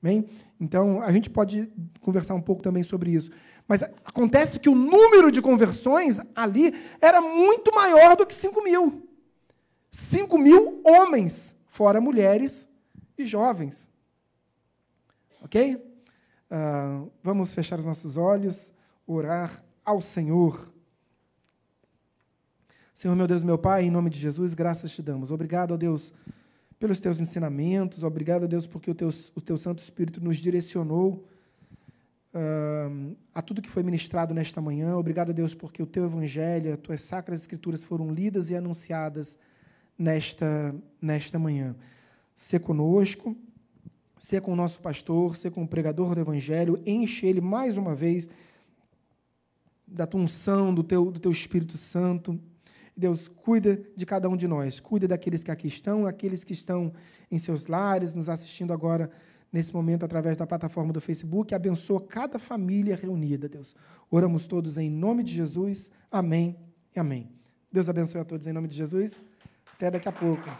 Bem? 0.00 0.26
Então, 0.60 1.02
a 1.02 1.10
gente 1.10 1.28
pode 1.28 1.68
conversar 2.00 2.36
um 2.36 2.40
pouco 2.40 2.62
também 2.62 2.84
sobre 2.84 3.10
isso. 3.10 3.32
Mas 3.66 3.82
acontece 3.82 4.60
que 4.60 4.68
o 4.68 4.76
número 4.76 5.32
de 5.32 5.42
conversões 5.42 6.20
ali 6.36 6.72
era 7.00 7.20
muito 7.20 7.74
maior 7.74 8.16
do 8.16 8.24
que 8.24 8.32
5 8.32 8.62
mil. 8.62 9.07
5 9.90 10.38
mil 10.38 10.82
homens, 10.84 11.56
fora 11.66 12.00
mulheres 12.00 12.68
e 13.16 13.26
jovens. 13.26 13.90
Ok? 15.42 15.76
Uh, 16.50 17.10
vamos 17.22 17.52
fechar 17.52 17.78
os 17.78 17.86
nossos 17.86 18.16
olhos, 18.16 18.72
orar 19.06 19.62
ao 19.84 20.00
Senhor. 20.00 20.72
Senhor, 22.94 23.14
meu 23.14 23.26
Deus, 23.26 23.44
meu 23.44 23.56
Pai, 23.56 23.84
em 23.84 23.90
nome 23.90 24.10
de 24.10 24.18
Jesus, 24.18 24.54
graças 24.54 24.90
te 24.90 25.02
damos. 25.02 25.30
Obrigado, 25.30 25.72
ó 25.72 25.76
Deus, 25.76 26.12
pelos 26.78 26.98
teus 26.98 27.20
ensinamentos. 27.20 28.02
Obrigado, 28.02 28.44
ó 28.44 28.46
Deus, 28.46 28.66
porque 28.66 28.90
o 28.90 28.94
teu, 28.94 29.08
o 29.34 29.40
teu 29.40 29.56
Santo 29.56 29.82
Espírito 29.82 30.22
nos 30.22 30.36
direcionou 30.36 31.24
uh, 32.34 33.16
a 33.34 33.40
tudo 33.40 33.62
que 33.62 33.70
foi 33.70 33.82
ministrado 33.82 34.34
nesta 34.34 34.60
manhã. 34.60 34.96
Obrigado, 34.96 35.32
Deus, 35.32 35.54
porque 35.54 35.82
o 35.82 35.86
teu 35.86 36.06
evangelho, 36.06 36.72
as 36.72 36.78
tuas 36.78 37.02
sacras 37.02 37.40
escrituras 37.40 37.84
foram 37.84 38.12
lidas 38.12 38.50
e 38.50 38.56
anunciadas 38.56 39.38
nesta, 39.98 40.74
nesta 41.00 41.38
manhã. 41.38 41.74
Ser 42.34 42.60
conosco, 42.60 43.36
ser 44.16 44.40
com 44.40 44.52
o 44.52 44.56
nosso 44.56 44.80
pastor, 44.80 45.36
ser 45.36 45.50
com 45.50 45.64
o 45.64 45.68
pregador 45.68 46.14
do 46.14 46.20
evangelho, 46.20 46.80
enche 46.86 47.26
ele 47.26 47.40
mais 47.40 47.76
uma 47.76 47.94
vez 47.94 48.28
da 49.86 50.06
tua 50.06 50.20
unção, 50.20 50.72
do 50.74 50.84
teu, 50.84 51.10
do 51.10 51.18
teu 51.18 51.30
Espírito 51.32 51.76
Santo. 51.76 52.38
Deus, 52.96 53.28
cuida 53.28 53.80
de 53.96 54.04
cada 54.04 54.28
um 54.28 54.36
de 54.36 54.46
nós, 54.46 54.80
cuida 54.80 55.06
daqueles 55.08 55.44
que 55.44 55.50
aqui 55.50 55.68
estão, 55.68 56.06
aqueles 56.06 56.44
que 56.44 56.52
estão 56.52 56.92
em 57.30 57.38
seus 57.38 57.66
lares, 57.66 58.12
nos 58.12 58.28
assistindo 58.28 58.72
agora 58.72 59.10
nesse 59.52 59.72
momento 59.72 60.04
através 60.04 60.36
da 60.36 60.46
plataforma 60.46 60.92
do 60.92 61.00
Facebook. 61.00 61.54
Abençoa 61.54 62.00
cada 62.00 62.38
família 62.38 62.96
reunida, 62.96 63.48
Deus. 63.48 63.74
Oramos 64.10 64.46
todos 64.46 64.76
em 64.78 64.90
nome 64.90 65.22
de 65.22 65.32
Jesus. 65.32 65.90
Amém 66.10 66.56
e 66.94 67.00
amém. 67.00 67.30
Deus 67.72 67.88
abençoe 67.88 68.20
a 68.20 68.24
todos 68.24 68.46
em 68.46 68.52
nome 68.52 68.68
de 68.68 68.76
Jesus. 68.76 69.22
Até 69.78 69.92
daqui 69.92 70.08
a 70.08 70.12
pouco. 70.12 70.58